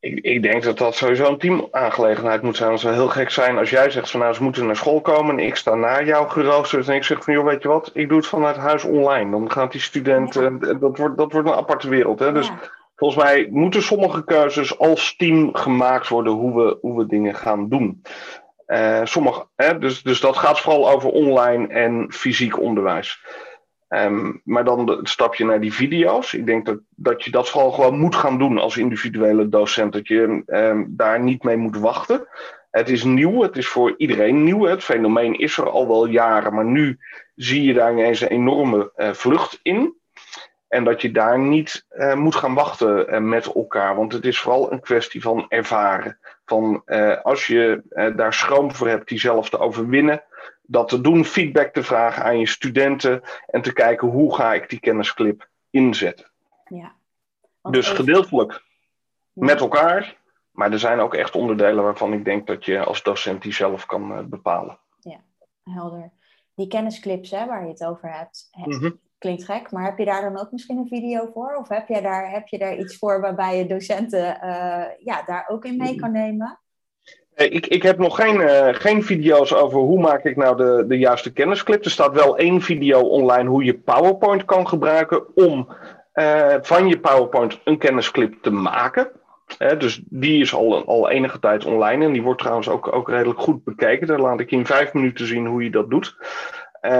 Ik, 0.00 0.20
ik, 0.20 0.42
denk 0.42 0.62
dat 0.62 0.78
dat 0.78 0.94
sowieso 0.94 1.28
een 1.28 1.38
teamaangelegenheid 1.38 2.42
moet 2.42 2.56
zijn. 2.56 2.70
Het 2.70 2.80
zou 2.80 2.94
heel 2.94 3.08
gek 3.08 3.30
zijn 3.30 3.58
als 3.58 3.70
jij 3.70 3.90
zegt 3.90 4.10
van 4.10 4.20
nou 4.20 4.34
ze 4.34 4.42
moeten 4.42 4.66
naar 4.66 4.76
school 4.76 5.00
komen 5.00 5.38
en 5.38 5.46
ik 5.46 5.56
sta 5.56 5.74
naar 5.74 6.06
jou 6.06 6.28
geroosterd 6.28 6.88
en 6.88 6.94
ik 6.94 7.04
zeg 7.04 7.24
van 7.24 7.34
joh 7.34 7.44
weet 7.44 7.62
je 7.62 7.68
wat, 7.68 7.90
ik 7.92 8.08
doe 8.08 8.16
het 8.16 8.26
vanuit 8.26 8.56
huis 8.56 8.84
online. 8.84 9.30
Dan 9.30 9.50
gaat 9.50 9.72
die 9.72 9.80
student, 9.80 10.36
eh, 10.36 10.54
dat, 10.80 10.98
wordt, 10.98 11.16
dat 11.16 11.32
wordt 11.32 11.48
een 11.48 11.54
aparte 11.54 11.88
wereld. 11.88 12.18
Hè? 12.18 12.32
Dus 12.32 12.50
volgens 12.96 13.24
mij 13.24 13.48
moeten 13.50 13.82
sommige 13.82 14.24
keuzes 14.24 14.78
als 14.78 15.16
team 15.16 15.54
gemaakt 15.54 16.08
worden 16.08 16.32
hoe 16.32 16.64
we, 16.64 16.78
hoe 16.80 16.98
we 16.98 17.06
dingen 17.06 17.34
gaan 17.34 17.68
doen. 17.68 18.02
Uh, 18.72 19.00
sommige, 19.04 19.46
hè? 19.56 19.78
Dus, 19.78 20.02
dus 20.02 20.20
dat 20.20 20.36
gaat 20.36 20.60
vooral 20.60 20.90
over 20.90 21.10
online 21.10 21.66
en 21.66 22.06
fysiek 22.12 22.60
onderwijs. 22.60 23.24
Um, 23.88 24.40
maar 24.44 24.64
dan 24.64 24.90
het 24.90 25.08
stapje 25.08 25.44
naar 25.44 25.60
die 25.60 25.72
video's. 25.72 26.32
Ik 26.32 26.46
denk 26.46 26.66
dat, 26.66 26.78
dat 26.90 27.24
je 27.24 27.30
dat 27.30 27.48
vooral 27.48 27.70
gewoon 27.70 27.98
moet 27.98 28.14
gaan 28.14 28.38
doen 28.38 28.58
als 28.58 28.76
individuele 28.76 29.48
docent. 29.48 29.92
Dat 29.92 30.08
je 30.08 30.42
um, 30.46 30.86
daar 30.88 31.20
niet 31.20 31.42
mee 31.42 31.56
moet 31.56 31.78
wachten. 31.78 32.26
Het 32.70 32.88
is 32.88 33.04
nieuw, 33.04 33.42
het 33.42 33.56
is 33.56 33.68
voor 33.68 33.94
iedereen 33.96 34.44
nieuw. 34.44 34.64
Het 34.64 34.84
fenomeen 34.84 35.38
is 35.38 35.58
er 35.58 35.70
al 35.70 35.88
wel 35.88 36.06
jaren, 36.06 36.54
maar 36.54 36.64
nu 36.64 36.98
zie 37.34 37.62
je 37.62 37.72
daar 37.72 37.92
ineens 37.92 38.20
een 38.20 38.28
enorme 38.28 38.92
uh, 38.96 39.10
vlucht 39.10 39.60
in. 39.62 39.94
En 40.72 40.84
dat 40.84 41.02
je 41.02 41.10
daar 41.10 41.38
niet 41.38 41.86
uh, 41.90 42.14
moet 42.14 42.34
gaan 42.34 42.54
wachten 42.54 43.14
uh, 43.14 43.20
met 43.20 43.52
elkaar. 43.52 43.96
Want 43.96 44.12
het 44.12 44.24
is 44.24 44.40
vooral 44.40 44.72
een 44.72 44.80
kwestie 44.80 45.22
van 45.22 45.46
ervaren. 45.48 46.18
Van 46.44 46.84
als 47.22 47.46
je 47.46 47.82
daar 48.16 48.34
schroom 48.34 48.74
voor 48.74 48.88
hebt 48.88 49.08
die 49.08 49.18
zelf 49.18 49.50
te 49.50 49.58
overwinnen 49.58 50.22
dat 50.72 50.88
te 50.88 51.00
doen, 51.00 51.24
feedback 51.24 51.72
te 51.72 51.82
vragen 51.82 52.24
aan 52.24 52.38
je 52.38 52.46
studenten 52.46 53.22
en 53.46 53.62
te 53.62 53.72
kijken 53.72 54.08
hoe 54.08 54.34
ga 54.34 54.54
ik 54.54 54.68
die 54.68 54.80
kennisclip 54.80 55.48
inzetten. 55.70 56.30
Ja. 56.64 56.92
Dus 57.62 57.88
gedeeltelijk 57.88 58.62
met 59.32 59.60
elkaar, 59.60 60.16
maar 60.50 60.72
er 60.72 60.78
zijn 60.78 61.00
ook 61.00 61.14
echt 61.14 61.34
onderdelen 61.34 61.84
waarvan 61.84 62.12
ik 62.12 62.24
denk 62.24 62.46
dat 62.46 62.64
je 62.64 62.84
als 62.84 63.02
docent 63.02 63.42
die 63.42 63.52
zelf 63.52 63.86
kan 63.86 64.28
bepalen. 64.28 64.78
Ja, 65.00 65.20
helder. 65.64 66.10
Die 66.54 66.68
kennisclips 66.68 67.30
hè, 67.30 67.46
waar 67.46 67.62
je 67.62 67.68
het 67.68 67.84
over 67.84 68.12
hebt, 68.12 68.50
mhm. 68.52 68.90
Klinkt 69.22 69.44
gek, 69.44 69.70
maar 69.70 69.84
heb 69.84 69.98
je 69.98 70.04
daar 70.04 70.22
dan 70.22 70.40
ook 70.40 70.52
misschien 70.52 70.78
een 70.78 70.88
video 70.88 71.30
voor? 71.34 71.56
Of 71.60 71.68
heb 71.68 71.88
je 71.88 72.00
daar, 72.00 72.30
heb 72.30 72.48
je 72.48 72.58
daar 72.58 72.76
iets 72.76 72.98
voor 72.98 73.20
waarbij 73.20 73.58
je 73.58 73.66
docenten 73.66 74.38
uh, 74.44 74.84
ja, 74.98 75.22
daar 75.26 75.44
ook 75.48 75.64
in 75.64 75.76
mee 75.76 75.94
kan 75.94 76.12
nemen? 76.12 76.58
Eh, 77.34 77.52
ik, 77.52 77.66
ik 77.66 77.82
heb 77.82 77.98
nog 77.98 78.16
geen, 78.16 78.40
uh, 78.40 78.68
geen 78.68 79.02
video's 79.02 79.52
over 79.54 79.78
hoe 79.78 80.00
maak 80.00 80.24
ik 80.24 80.36
nou 80.36 80.56
de, 80.56 80.84
de 80.88 80.98
juiste 80.98 81.32
kennisclip. 81.32 81.84
Er 81.84 81.90
staat 81.90 82.14
wel 82.14 82.36
één 82.36 82.60
video 82.60 83.00
online 83.00 83.48
hoe 83.48 83.64
je 83.64 83.78
PowerPoint 83.78 84.44
kan 84.44 84.68
gebruiken 84.68 85.36
om 85.36 85.68
uh, 86.14 86.54
van 86.60 86.88
je 86.88 87.00
PowerPoint 87.00 87.60
een 87.64 87.78
kennisclip 87.78 88.42
te 88.42 88.50
maken. 88.50 89.10
dus 89.78 90.02
die 90.04 90.40
is 90.40 90.54
al, 90.54 90.84
al 90.84 91.10
enige 91.10 91.38
tijd 91.38 91.64
online 91.64 92.04
en 92.04 92.12
die 92.12 92.22
wordt 92.22 92.40
trouwens 92.40 92.68
ook, 92.68 92.94
ook 92.94 93.08
redelijk 93.08 93.40
goed 93.40 93.64
bekeken. 93.64 94.06
Daar 94.06 94.20
laat 94.20 94.40
ik 94.40 94.50
in 94.50 94.66
vijf 94.66 94.92
minuten 94.92 95.26
zien 95.26 95.46
hoe 95.46 95.64
je 95.64 95.70
dat 95.70 95.90
doet. 95.90 96.16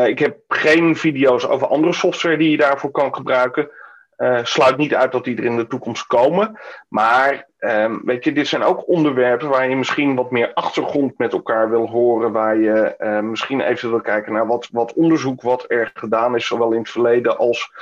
Ik 0.07 0.19
heb 0.19 0.39
geen 0.49 0.97
video's 0.97 1.47
over 1.47 1.67
andere 1.67 1.93
software 1.93 2.37
die 2.37 2.51
je 2.51 2.57
daarvoor 2.57 2.91
kan 2.91 3.15
gebruiken. 3.15 3.71
Uh, 4.17 4.39
sluit 4.43 4.77
niet 4.77 4.95
uit 4.95 5.13
dat 5.13 5.25
die 5.25 5.37
er 5.37 5.45
in 5.45 5.57
de 5.57 5.67
toekomst 5.67 6.07
komen. 6.07 6.59
Maar 6.89 7.49
um, 7.59 8.03
weet 8.05 8.25
je, 8.25 8.33
dit 8.33 8.47
zijn 8.47 8.63
ook 8.63 8.89
onderwerpen 8.89 9.49
waar 9.49 9.69
je 9.69 9.77
misschien 9.77 10.15
wat 10.15 10.31
meer 10.31 10.55
achtergrond 10.55 11.19
met 11.19 11.33
elkaar 11.33 11.71
wil 11.71 11.87
horen. 11.87 12.33
Waar 12.33 12.57
je 12.57 12.95
uh, 12.99 13.19
misschien 13.21 13.61
even 13.61 13.91
wil 13.91 14.01
kijken 14.01 14.33
naar 14.33 14.47
wat, 14.47 14.69
wat 14.73 14.93
onderzoek 14.93 15.43
wat 15.43 15.65
er 15.69 15.91
gedaan 15.95 16.35
is, 16.35 16.47
zowel 16.47 16.73
in 16.73 16.79
het 16.79 16.91
verleden 16.91 17.39
als 17.39 17.73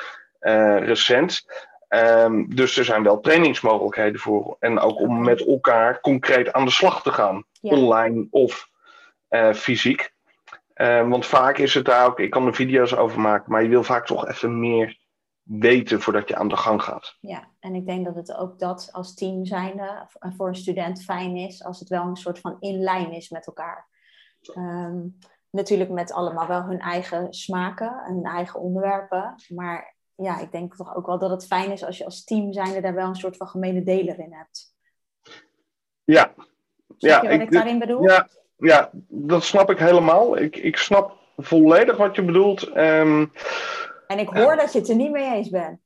recent. 0.78 1.46
Um, 1.88 2.54
dus 2.54 2.76
er 2.76 2.84
zijn 2.84 3.02
wel 3.02 3.20
trainingsmogelijkheden 3.20 4.20
voor. 4.20 4.56
En 4.58 4.78
ook 4.78 5.00
om 5.00 5.24
met 5.24 5.46
elkaar 5.46 6.00
concreet 6.00 6.52
aan 6.52 6.64
de 6.64 6.70
slag 6.70 7.02
te 7.02 7.12
gaan. 7.12 7.44
Ja. 7.60 7.76
Online 7.76 8.26
of 8.30 8.68
fysiek. 9.54 10.12
Ehm, 10.80 11.08
want 11.08 11.26
vaak 11.26 11.58
is 11.58 11.74
het 11.74 11.84
daar 11.84 12.06
ook, 12.06 12.20
ik 12.20 12.30
kan 12.30 12.46
er 12.46 12.54
video's 12.54 12.94
over 12.94 13.20
maken, 13.20 13.52
maar 13.52 13.62
je 13.62 13.68
wil 13.68 13.82
vaak 13.82 14.06
toch 14.06 14.26
even 14.28 14.60
meer 14.60 14.98
weten 15.42 16.00
voordat 16.00 16.28
je 16.28 16.36
aan 16.36 16.48
de 16.48 16.56
gang 16.56 16.82
gaat. 16.82 17.16
Ja, 17.20 17.48
en 17.58 17.74
ik 17.74 17.86
denk 17.86 18.04
dat 18.04 18.14
het 18.14 18.34
ook 18.34 18.58
dat 18.58 18.88
als 18.92 19.14
team 19.14 19.44
zijnde 19.44 20.06
voor 20.36 20.48
een 20.48 20.54
student 20.54 21.02
fijn 21.04 21.36
is 21.36 21.64
als 21.64 21.80
het 21.80 21.88
wel 21.88 22.06
een 22.06 22.16
soort 22.16 22.38
van 22.38 22.56
in 22.60 22.78
lijn 22.78 23.12
is 23.12 23.28
met 23.30 23.46
elkaar. 23.46 23.88
Um, 24.56 25.18
natuurlijk 25.50 25.90
met 25.90 26.12
allemaal 26.12 26.46
wel 26.46 26.62
hun 26.62 26.80
eigen 26.80 27.32
smaken 27.32 28.02
en 28.06 28.22
eigen 28.22 28.60
onderwerpen, 28.60 29.34
maar 29.48 29.96
ja, 30.14 30.40
ik 30.40 30.52
denk 30.52 30.76
toch 30.76 30.96
ook 30.96 31.06
wel 31.06 31.18
dat 31.18 31.30
het 31.30 31.46
fijn 31.46 31.72
is 31.72 31.84
als 31.84 31.98
je 31.98 32.04
als 32.04 32.24
team 32.24 32.52
zijnde 32.52 32.80
daar 32.80 32.94
wel 32.94 33.08
een 33.08 33.14
soort 33.14 33.36
van 33.36 33.48
gemene 33.48 33.82
deler 33.82 34.18
in 34.18 34.32
hebt. 34.32 34.74
Ja. 36.04 36.32
Snap 36.86 36.98
ja, 36.98 37.22
je 37.22 37.28
wat 37.28 37.40
ik, 37.40 37.42
ik 37.42 37.52
daarin 37.52 37.78
bedoel? 37.78 38.02
Ja, 38.02 38.28
ja, 38.60 38.90
dat 39.08 39.44
snap 39.44 39.70
ik 39.70 39.78
helemaal. 39.78 40.38
Ik, 40.38 40.56
ik 40.56 40.76
snap 40.76 41.16
volledig 41.36 41.96
wat 41.96 42.16
je 42.16 42.22
bedoelt. 42.22 42.76
Um, 42.76 43.32
en 44.06 44.18
ik 44.18 44.28
hoor 44.28 44.56
dat 44.56 44.72
je 44.72 44.78
het 44.78 44.88
er 44.88 44.96
niet 44.96 45.10
mee 45.10 45.34
eens 45.34 45.50
bent. 45.50 45.78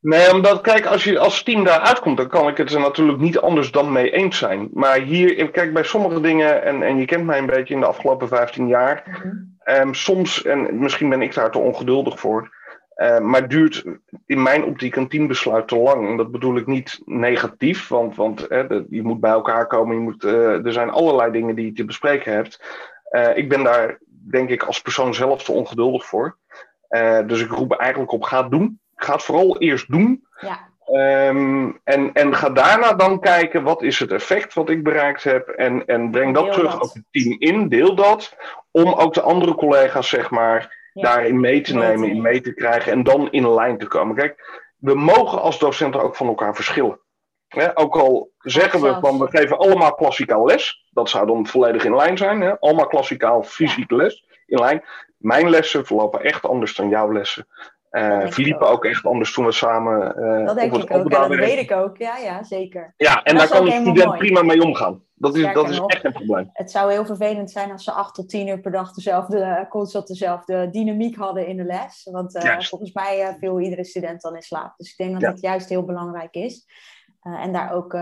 Nee, 0.00 0.32
omdat, 0.32 0.60
kijk, 0.60 0.86
als 0.86 1.04
je 1.04 1.18
als 1.18 1.42
team 1.42 1.64
daar 1.64 1.80
uitkomt, 1.80 2.16
dan 2.16 2.28
kan 2.28 2.48
ik 2.48 2.56
het 2.56 2.72
er 2.72 2.80
natuurlijk 2.80 3.18
niet 3.18 3.38
anders 3.38 3.70
dan 3.70 3.92
mee 3.92 4.10
eens 4.10 4.38
zijn. 4.38 4.68
Maar 4.72 4.98
hier, 4.98 5.50
kijk, 5.50 5.72
bij 5.72 5.82
sommige 5.82 6.20
dingen, 6.20 6.64
en, 6.64 6.82
en 6.82 6.98
je 6.98 7.04
kent 7.04 7.24
mij 7.24 7.38
een 7.38 7.46
beetje 7.46 7.74
in 7.74 7.80
de 7.80 7.86
afgelopen 7.86 8.28
15 8.28 8.66
jaar, 8.66 9.02
mm 9.22 9.46
soms, 9.90 10.42
en 10.42 10.78
misschien 10.78 11.08
ben 11.08 11.22
ik 11.22 11.34
daar 11.34 11.50
te 11.50 11.58
ongeduldig 11.58 12.20
voor, 12.20 12.57
uh, 12.98 13.18
maar 13.18 13.48
duurt 13.48 13.84
in 14.26 14.42
mijn 14.42 14.64
optiek 14.64 14.96
een 14.96 15.08
teambesluit 15.08 15.68
te 15.68 15.76
lang. 15.76 16.08
En 16.08 16.16
dat 16.16 16.30
bedoel 16.30 16.56
ik 16.56 16.66
niet 16.66 17.00
negatief, 17.04 17.88
want, 17.88 18.16
want 18.16 18.46
je 18.90 19.02
moet 19.02 19.20
bij 19.20 19.30
elkaar 19.30 19.66
komen, 19.66 19.96
je 19.96 20.02
moet, 20.02 20.24
uh, 20.24 20.64
er 20.64 20.72
zijn 20.72 20.90
allerlei 20.90 21.32
dingen 21.32 21.54
die 21.54 21.66
je 21.66 21.72
te 21.72 21.84
bespreken 21.84 22.32
hebt. 22.32 22.62
Uh, 23.10 23.36
ik 23.36 23.48
ben 23.48 23.62
daar, 23.62 23.98
denk 24.06 24.48
ik, 24.48 24.62
als 24.62 24.82
persoon 24.82 25.14
zelf 25.14 25.44
te 25.44 25.52
ongeduldig 25.52 26.06
voor. 26.06 26.36
Dus 27.26 27.40
ik 27.40 27.50
roep 27.50 27.72
eigenlijk 27.72 28.12
op, 28.12 28.22
ga 28.22 28.42
het 28.42 28.50
doen. 28.50 28.80
Ga 28.96 29.12
het 29.12 29.22
vooral 29.22 29.58
eerst 29.58 29.90
doen. 29.90 30.26
Ja. 30.40 30.66
Um, 31.28 31.80
en, 31.84 32.12
en 32.12 32.34
ga 32.34 32.50
daarna 32.50 32.92
dan 32.92 33.20
kijken, 33.20 33.62
wat 33.62 33.82
is 33.82 33.98
het 33.98 34.12
effect 34.12 34.54
wat 34.54 34.70
ik 34.70 34.82
bereikt 34.82 35.24
heb? 35.24 35.48
En, 35.48 35.86
en 35.86 36.10
breng 36.10 36.34
dat 36.34 36.52
terug 36.52 36.74
op 36.74 36.92
het 36.92 37.04
team 37.10 37.36
in, 37.38 37.68
deel 37.68 37.94
dat. 37.94 38.36
Om 38.70 38.92
ook 38.92 39.14
de 39.14 39.20
andere 39.20 39.54
collega's, 39.54 40.08
zeg 40.08 40.30
maar, 40.30 40.77
ja. 40.98 41.02
daarin 41.02 41.40
mee 41.40 41.60
te 41.60 41.74
nemen, 41.74 42.08
in 42.08 42.22
mee 42.22 42.40
te 42.40 42.54
krijgen. 42.54 42.92
En 42.92 43.02
dan 43.02 43.30
in 43.30 43.54
lijn 43.54 43.78
te 43.78 43.86
komen. 43.86 44.16
Kijk, 44.16 44.62
we 44.76 44.94
mogen 44.94 45.40
als 45.40 45.58
docenten 45.58 46.02
ook 46.02 46.16
van 46.16 46.26
elkaar 46.26 46.54
verschillen. 46.54 47.00
ook 47.74 47.96
al 47.96 48.30
zeggen 48.38 48.80
we 48.80 48.96
van 49.00 49.18
we 49.18 49.28
geven 49.28 49.58
allemaal 49.58 49.94
klassikaal 49.94 50.44
les, 50.44 50.86
dat 50.90 51.10
zou 51.10 51.26
dan 51.26 51.46
volledig 51.46 51.84
in 51.84 51.96
lijn 51.96 52.18
zijn. 52.18 52.40
Hè? 52.40 52.58
Allemaal 52.58 52.86
klassikaal 52.86 53.42
fysiek 53.42 53.90
les 53.90 54.24
in 54.46 54.58
lijn 54.58 54.82
mijn 55.18 55.50
lessen 55.50 55.86
verlopen 55.86 56.22
echt 56.22 56.46
anders 56.46 56.74
dan 56.74 56.88
jouw 56.88 57.12
lessen. 57.12 57.46
Uh, 57.90 58.26
verliepen 58.26 58.68
ook. 58.68 58.84
echt 58.84 59.06
anders 59.06 59.32
toen 59.32 59.44
we 59.44 59.52
samen. 59.52 60.18
Uh, 60.18 60.46
dat 60.46 60.56
denk 60.56 60.76
ik 60.76 60.90
ook, 60.90 61.10
dat 61.10 61.28
weet 61.28 61.58
ik 61.58 61.72
ook. 61.72 61.96
Ja, 61.96 62.16
ja 62.16 62.42
zeker. 62.42 62.94
Ja, 62.96 63.22
en, 63.22 63.36
daar 63.36 63.48
kan 63.48 63.66
een 63.66 63.80
student 63.80 64.18
prima 64.18 64.42
mee 64.42 64.62
omgaan. 64.62 65.02
Dat 65.14 65.36
is, 65.36 65.52
dat 65.52 65.68
is 65.68 65.78
echt 65.86 66.04
een 66.04 66.12
probleem. 66.12 66.50
Het 66.52 66.70
zou 66.70 66.92
heel 66.92 67.06
vervelend 67.06 67.50
zijn 67.50 67.70
als 67.70 67.84
ze 67.84 67.92
acht 67.92 68.14
tot 68.14 68.28
tien 68.28 68.48
uur 68.48 68.60
per 68.60 68.72
dag 68.72 68.92
dezelfde, 68.92 69.66
constant 69.68 70.06
dezelfde 70.06 70.70
dynamiek 70.70 71.16
hadden 71.16 71.46
in 71.46 71.56
de 71.56 71.64
les. 71.64 72.08
Want 72.10 72.36
uh, 72.36 72.60
volgens 72.60 72.92
mij 72.92 73.36
viel 73.40 73.60
iedere 73.60 73.84
student 73.84 74.20
dan 74.20 74.34
in 74.34 74.42
slaap. 74.42 74.76
Dus 74.76 74.90
ik 74.90 74.96
denk 74.96 75.12
dat 75.12 75.20
ja. 75.20 75.30
dat 75.30 75.40
juist 75.40 75.68
heel 75.68 75.84
belangrijk 75.84 76.34
is. 76.34 76.66
en 77.20 77.52
daar 77.52 77.72
ook 77.72 77.92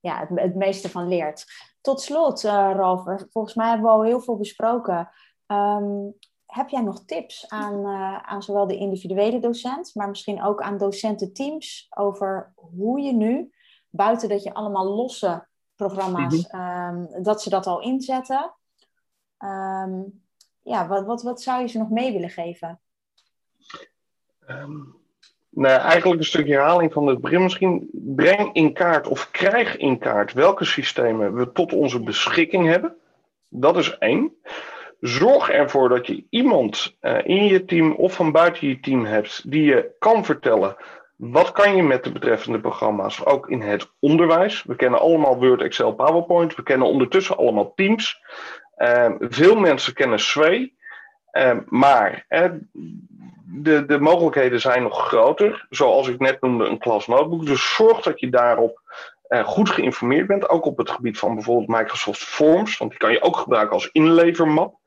ja, 0.00 0.18
het, 0.18 0.28
het 0.34 0.54
meeste 0.54 0.90
van 0.90 1.08
leert. 1.08 1.44
Tot 1.80 2.00
slot, 2.00 2.42
Ralf, 2.42 3.02
volgens 3.30 3.54
mij 3.54 3.68
hebben 3.68 3.86
we 3.86 3.92
al 3.92 4.04
heel 4.04 4.20
veel 4.20 4.36
besproken. 4.36 5.10
Um, 5.46 6.14
heb 6.50 6.68
jij 6.68 6.80
nog 6.80 7.04
tips 7.04 7.48
aan, 7.48 7.86
uh, 7.86 8.16
aan 8.16 8.42
zowel 8.42 8.66
de 8.66 8.76
individuele 8.76 9.38
docent, 9.38 9.94
maar 9.94 10.08
misschien 10.08 10.42
ook 10.42 10.62
aan 10.62 10.78
docententeams 10.78 11.86
over 11.90 12.52
hoe 12.54 13.00
je 13.00 13.12
nu, 13.12 13.52
buiten 13.90 14.28
dat 14.28 14.42
je 14.42 14.54
allemaal 14.54 14.86
losse 14.86 15.46
programma's, 15.74 16.48
mm 16.50 16.60
um, 16.60 17.22
dat 17.22 17.42
ze 17.42 17.50
dat 17.50 17.66
al 17.66 17.80
inzetten, 17.80 18.54
um, 19.38 20.22
ja, 20.62 20.88
wat, 20.88 21.06
wat, 21.06 21.22
wat 21.22 21.42
zou 21.42 21.60
je 21.60 21.66
ze 21.66 21.78
nog 21.78 21.90
mee 21.90 22.12
willen 22.12 22.30
geven? 22.30 22.80
Um, 24.48 25.00
nou, 25.50 25.80
eigenlijk 25.80 26.20
een 26.20 26.26
stukje 26.26 26.52
herhaling 26.52 26.92
van 26.92 27.06
het 27.06 27.20
begin 27.20 27.42
misschien. 27.42 27.88
Breng 27.92 28.54
in 28.54 28.72
kaart 28.72 29.08
of 29.08 29.30
krijg 29.30 29.76
in 29.76 29.98
kaart 29.98 30.32
welke 30.32 30.64
systemen 30.64 31.34
we 31.34 31.52
tot 31.52 31.72
onze 31.72 32.02
beschikking 32.02 32.66
hebben. 32.66 32.96
Dat 33.48 33.76
is 33.76 33.98
één. 33.98 34.34
Zorg 35.00 35.50
ervoor 35.50 35.88
dat 35.88 36.06
je 36.06 36.26
iemand 36.30 36.96
uh, 37.00 37.18
in 37.24 37.44
je 37.44 37.64
team 37.64 37.92
of 37.92 38.14
van 38.14 38.32
buiten 38.32 38.68
je 38.68 38.80
team 38.80 39.04
hebt 39.04 39.50
die 39.50 39.64
je 39.64 39.94
kan 39.98 40.24
vertellen 40.24 40.76
wat 41.20 41.52
kan 41.52 41.76
je 41.76 41.82
met 41.82 42.04
de 42.04 42.12
betreffende 42.12 42.60
programma's, 42.60 43.24
ook 43.24 43.48
in 43.48 43.60
het 43.60 43.90
onderwijs. 43.98 44.62
We 44.62 44.76
kennen 44.76 45.00
allemaal 45.00 45.38
Word, 45.38 45.62
Excel, 45.62 45.94
PowerPoint. 45.94 46.54
We 46.54 46.62
kennen 46.62 46.88
ondertussen 46.88 47.36
allemaal 47.36 47.72
Teams. 47.74 48.20
Uh, 48.76 49.10
veel 49.18 49.56
mensen 49.56 49.94
kennen 49.94 50.18
Sway. 50.18 50.74
Uh, 51.32 51.56
maar 51.66 52.26
de, 53.46 53.86
de 53.86 54.00
mogelijkheden 54.00 54.60
zijn 54.60 54.82
nog 54.82 55.06
groter. 55.06 55.66
Zoals 55.70 56.08
ik 56.08 56.18
net 56.18 56.40
noemde, 56.40 56.64
een 56.64 56.78
klas 56.78 57.06
notebook. 57.06 57.46
Dus 57.46 57.74
zorg 57.74 58.00
dat 58.00 58.20
je 58.20 58.30
daarop 58.30 58.80
goed 59.44 59.70
geïnformeerd 59.70 60.26
bent. 60.26 60.48
Ook 60.48 60.64
op 60.64 60.78
het 60.78 60.90
gebied 60.90 61.18
van 61.18 61.34
bijvoorbeeld 61.34 61.80
Microsoft 61.80 62.22
Forms. 62.22 62.78
Want 62.78 62.90
die 62.90 63.00
kan 63.00 63.12
je 63.12 63.22
ook 63.22 63.36
gebruiken 63.36 63.74
als 63.74 63.88
inlevermap. 63.92 64.79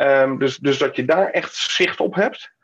Um, 0.00 0.38
dus, 0.38 0.56
dus 0.56 0.78
dat 0.78 0.96
je 0.96 1.04
daar 1.04 1.30
echt 1.30 1.54
zicht 1.54 2.00
op 2.00 2.14
hebt. 2.14 2.54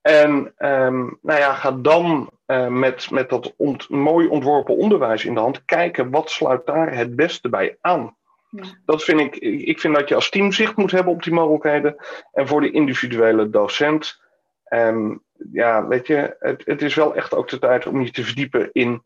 En 0.00 0.54
um, 0.58 1.18
nou 1.22 1.40
ja, 1.40 1.54
ga 1.54 1.72
dan 1.72 2.30
uh, 2.46 2.66
met, 2.66 3.10
met 3.10 3.28
dat 3.28 3.54
ont, 3.56 3.88
mooi 3.88 4.26
ontworpen 4.26 4.76
onderwijs 4.76 5.24
in 5.24 5.34
de 5.34 5.40
hand 5.40 5.64
kijken 5.64 6.10
wat 6.10 6.30
sluit 6.30 6.66
daar 6.66 6.94
het 6.96 7.16
beste 7.16 7.48
bij 7.48 7.76
aan. 7.80 8.16
Ja. 8.50 8.62
Dat 8.84 9.04
vind 9.04 9.20
ik, 9.20 9.36
ik 9.66 9.80
vind 9.80 9.94
dat 9.94 10.08
je 10.08 10.14
als 10.14 10.30
team 10.30 10.52
zicht 10.52 10.76
moet 10.76 10.90
hebben 10.90 11.12
op 11.12 11.22
die 11.22 11.32
mogelijkheden. 11.32 11.96
En 12.32 12.48
voor 12.48 12.60
de 12.60 12.70
individuele 12.70 13.50
docent, 13.50 14.20
um, 14.68 15.22
ja, 15.52 15.86
weet 15.86 16.06
je, 16.06 16.36
het, 16.38 16.62
het 16.64 16.82
is 16.82 16.94
wel 16.94 17.14
echt 17.14 17.34
ook 17.34 17.48
de 17.48 17.58
tijd 17.58 17.86
om 17.86 18.02
je 18.02 18.10
te 18.10 18.24
verdiepen 18.24 18.68
in 18.72 19.02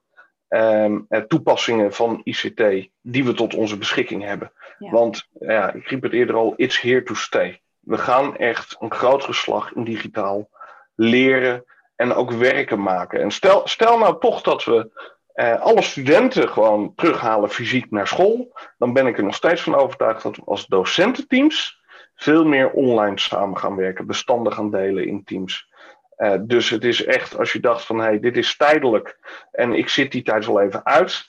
um, 0.48 1.06
toepassingen 1.28 1.92
van 1.92 2.20
ICT 2.24 2.88
die 3.00 3.24
we 3.24 3.34
tot 3.34 3.54
onze 3.54 3.78
beschikking 3.78 4.22
hebben. 4.22 4.52
Ja. 4.78 4.90
Want 4.90 5.28
ja, 5.40 5.72
ik 5.72 5.88
riep 5.88 6.02
het 6.02 6.12
eerder 6.12 6.36
al, 6.36 6.54
it's 6.56 6.80
here 6.80 7.02
to 7.02 7.14
stay. 7.14 7.62
We 7.84 7.98
gaan 7.98 8.36
echt 8.36 8.76
een 8.80 8.92
grotere 8.92 9.32
slag 9.32 9.72
in 9.72 9.84
digitaal 9.84 10.48
leren 10.94 11.64
en 11.96 12.14
ook 12.14 12.30
werken 12.30 12.82
maken. 12.82 13.20
En 13.20 13.30
stel, 13.30 13.62
stel 13.64 13.98
nou 13.98 14.20
toch 14.20 14.42
dat 14.42 14.64
we 14.64 14.90
eh, 15.34 15.60
alle 15.60 15.82
studenten 15.82 16.48
gewoon 16.48 16.92
terughalen 16.96 17.50
fysiek 17.50 17.90
naar 17.90 18.06
school, 18.06 18.52
dan 18.78 18.92
ben 18.92 19.06
ik 19.06 19.18
er 19.18 19.24
nog 19.24 19.34
steeds 19.34 19.62
van 19.62 19.74
overtuigd 19.74 20.22
dat 20.22 20.36
we 20.36 20.42
als 20.44 20.66
docententeams 20.66 21.82
veel 22.14 22.44
meer 22.44 22.70
online 22.70 23.18
samen 23.18 23.58
gaan 23.58 23.76
werken, 23.76 24.06
bestanden 24.06 24.52
gaan 24.52 24.70
delen 24.70 25.06
in 25.06 25.24
teams. 25.24 25.72
Uh, 26.18 26.34
dus 26.40 26.70
het 26.70 26.84
is 26.84 27.04
echt, 27.04 27.38
als 27.38 27.52
je 27.52 27.60
dacht 27.60 27.84
van 27.84 27.98
hé, 27.98 28.04
hey, 28.04 28.20
dit 28.20 28.36
is 28.36 28.56
tijdelijk 28.56 29.18
en 29.50 29.72
ik 29.72 29.88
zit 29.88 30.12
die 30.12 30.22
tijd 30.22 30.46
wel 30.46 30.60
even 30.60 30.84
uit. 30.84 31.28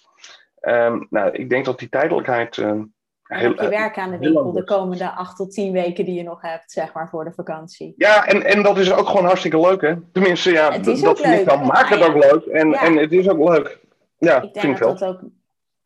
Um, 0.61 1.07
nou, 1.09 1.31
ik 1.31 1.49
denk 1.49 1.65
dat 1.65 1.79
die 1.79 1.89
tijdelijkheid 1.89 2.57
en 2.57 2.94
heel, 3.27 3.49
heb 3.49 3.59
je 3.59 3.69
werk 3.69 3.97
aan 3.97 4.11
de 4.11 4.17
winkel 4.17 4.51
de 4.51 4.63
komende 4.63 5.09
acht 5.09 5.35
tot 5.37 5.51
tien 5.51 5.71
weken 5.71 6.05
die 6.05 6.15
je 6.15 6.23
nog 6.23 6.41
hebt, 6.41 6.71
zeg 6.71 6.93
maar, 6.93 7.09
voor 7.09 7.23
de 7.23 7.31
vakantie. 7.31 7.93
Ja, 7.97 8.25
en, 8.25 8.43
en 8.43 8.63
dat 8.63 8.77
is 8.77 8.91
ook 8.91 9.07
gewoon 9.07 9.25
hartstikke 9.25 9.59
leuk, 9.59 9.81
hè? 9.81 9.95
Tenminste, 10.11 10.51
ja, 10.51 10.71
het 10.71 10.87
is 10.87 11.01
dat 11.01 11.19
vind 11.19 11.39
ik 11.39 11.47
dan 11.47 11.65
maakt 11.65 11.89
het 11.89 12.03
ook 12.03 12.23
leuk. 12.23 12.45
En, 12.45 12.69
ja. 12.69 12.83
en 12.83 12.97
het 12.97 13.11
is 13.11 13.29
ook 13.29 13.49
leuk. 13.49 13.79
Ja, 14.17 14.41
ik 14.41 14.53
denk 14.53 14.79
dat 14.79 14.99
dat 14.99 15.09
ook 15.09 15.19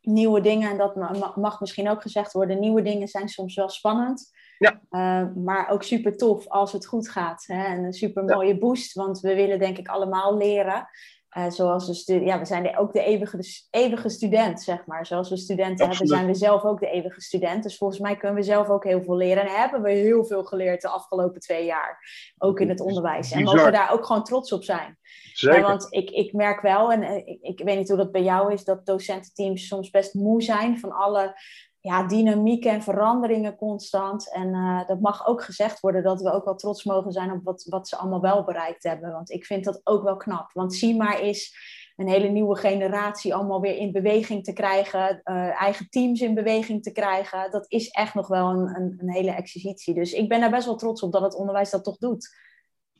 nieuwe 0.00 0.40
dingen, 0.40 0.70
en 0.70 0.76
dat 0.76 1.36
mag 1.36 1.60
misschien 1.60 1.90
ook 1.90 2.02
gezegd 2.02 2.32
worden, 2.32 2.60
nieuwe 2.60 2.82
dingen 2.82 3.08
zijn 3.08 3.28
soms 3.28 3.54
wel 3.54 3.68
spannend. 3.68 4.30
Ja. 4.58 4.80
Uh, 4.90 5.34
maar 5.44 5.68
ook 5.70 5.82
super 5.82 6.16
tof 6.16 6.48
als 6.48 6.72
het 6.72 6.86
goed 6.86 7.08
gaat. 7.08 7.44
Hè? 7.46 7.64
En 7.64 7.84
een 7.84 7.92
super 7.92 8.24
mooie 8.24 8.52
ja. 8.52 8.58
boost, 8.58 8.94
want 8.94 9.20
we 9.20 9.34
willen 9.34 9.58
denk 9.58 9.78
ik 9.78 9.88
allemaal 9.88 10.36
leren. 10.36 10.88
Uh, 11.36 11.50
zoals 11.50 12.04
de 12.04 12.20
ja, 12.20 12.38
we 12.38 12.44
zijn 12.44 12.78
ook 12.78 12.92
de 12.92 13.02
eeuwige, 13.02 13.38
eeuwige 13.70 14.08
student, 14.08 14.62
zeg 14.62 14.86
maar. 14.86 15.06
Zoals 15.06 15.30
we 15.30 15.36
studenten 15.36 15.86
Absoluut. 15.86 15.98
hebben, 15.98 16.16
zijn 16.16 16.26
we 16.26 16.34
zelf 16.34 16.64
ook 16.64 16.80
de 16.80 16.90
eeuwige 16.90 17.20
student. 17.20 17.62
Dus 17.62 17.76
volgens 17.76 18.00
mij 18.00 18.16
kunnen 18.16 18.36
we 18.36 18.42
zelf 18.42 18.68
ook 18.68 18.84
heel 18.84 19.02
veel 19.02 19.16
leren. 19.16 19.42
En 19.42 19.48
hebben 19.48 19.82
we 19.82 19.90
heel 19.90 20.24
veel 20.24 20.44
geleerd 20.44 20.82
de 20.82 20.88
afgelopen 20.88 21.40
twee 21.40 21.64
jaar. 21.64 21.98
Ook 22.38 22.60
in 22.60 22.68
het 22.68 22.80
onderwijs. 22.80 23.32
En 23.32 23.42
mogen 23.42 23.64
we 23.64 23.70
daar 23.70 23.92
ook 23.92 24.06
gewoon 24.06 24.24
trots 24.24 24.52
op 24.52 24.64
zijn. 24.64 24.98
Zeker. 25.32 25.58
Ja, 25.58 25.66
want 25.66 25.86
ik, 25.90 26.10
ik 26.10 26.32
merk 26.32 26.60
wel, 26.60 26.92
en 26.92 27.26
ik, 27.26 27.38
ik 27.40 27.60
weet 27.64 27.78
niet 27.78 27.88
hoe 27.88 27.96
dat 27.96 28.12
bij 28.12 28.22
jou 28.22 28.52
is, 28.52 28.64
dat 28.64 28.86
docententeams 28.86 29.66
soms 29.66 29.90
best 29.90 30.14
moe 30.14 30.42
zijn 30.42 30.78
van 30.78 30.92
alle 30.92 31.34
ja, 31.80 32.06
dynamiek 32.06 32.64
en 32.64 32.82
veranderingen 32.82 33.56
constant. 33.56 34.32
En 34.32 34.48
uh, 34.48 34.86
dat 34.86 35.00
mag 35.00 35.26
ook 35.26 35.42
gezegd 35.42 35.80
worden 35.80 36.02
dat 36.02 36.22
we 36.22 36.32
ook 36.32 36.44
wel 36.44 36.54
trots 36.54 36.84
mogen 36.84 37.12
zijn 37.12 37.32
op 37.32 37.44
wat, 37.44 37.66
wat 37.68 37.88
ze 37.88 37.96
allemaal 37.96 38.20
wel 38.20 38.44
bereikt 38.44 38.82
hebben. 38.82 39.12
Want 39.12 39.30
ik 39.30 39.44
vind 39.44 39.64
dat 39.64 39.80
ook 39.84 40.02
wel 40.02 40.16
knap. 40.16 40.50
Want 40.52 40.74
zie 40.74 40.96
maar 40.96 41.18
eens 41.18 41.54
een 41.96 42.08
hele 42.08 42.28
nieuwe 42.28 42.56
generatie 42.56 43.34
allemaal 43.34 43.60
weer 43.60 43.76
in 43.76 43.92
beweging 43.92 44.44
te 44.44 44.52
krijgen, 44.52 45.20
uh, 45.24 45.62
eigen 45.62 45.88
teams 45.88 46.20
in 46.20 46.34
beweging 46.34 46.82
te 46.82 46.92
krijgen. 46.92 47.50
Dat 47.50 47.64
is 47.68 47.88
echt 47.88 48.14
nog 48.14 48.28
wel 48.28 48.48
een, 48.48 48.76
een, 48.76 48.96
een, 48.98 49.10
hele 49.10 49.30
exercitie. 49.30 49.94
Dus 49.94 50.12
ik 50.12 50.28
ben 50.28 50.40
daar 50.40 50.50
best 50.50 50.66
wel 50.66 50.76
trots 50.76 51.02
op 51.02 51.12
dat 51.12 51.22
het 51.22 51.34
onderwijs 51.34 51.70
dat 51.70 51.84
toch 51.84 51.98
doet. 51.98 52.36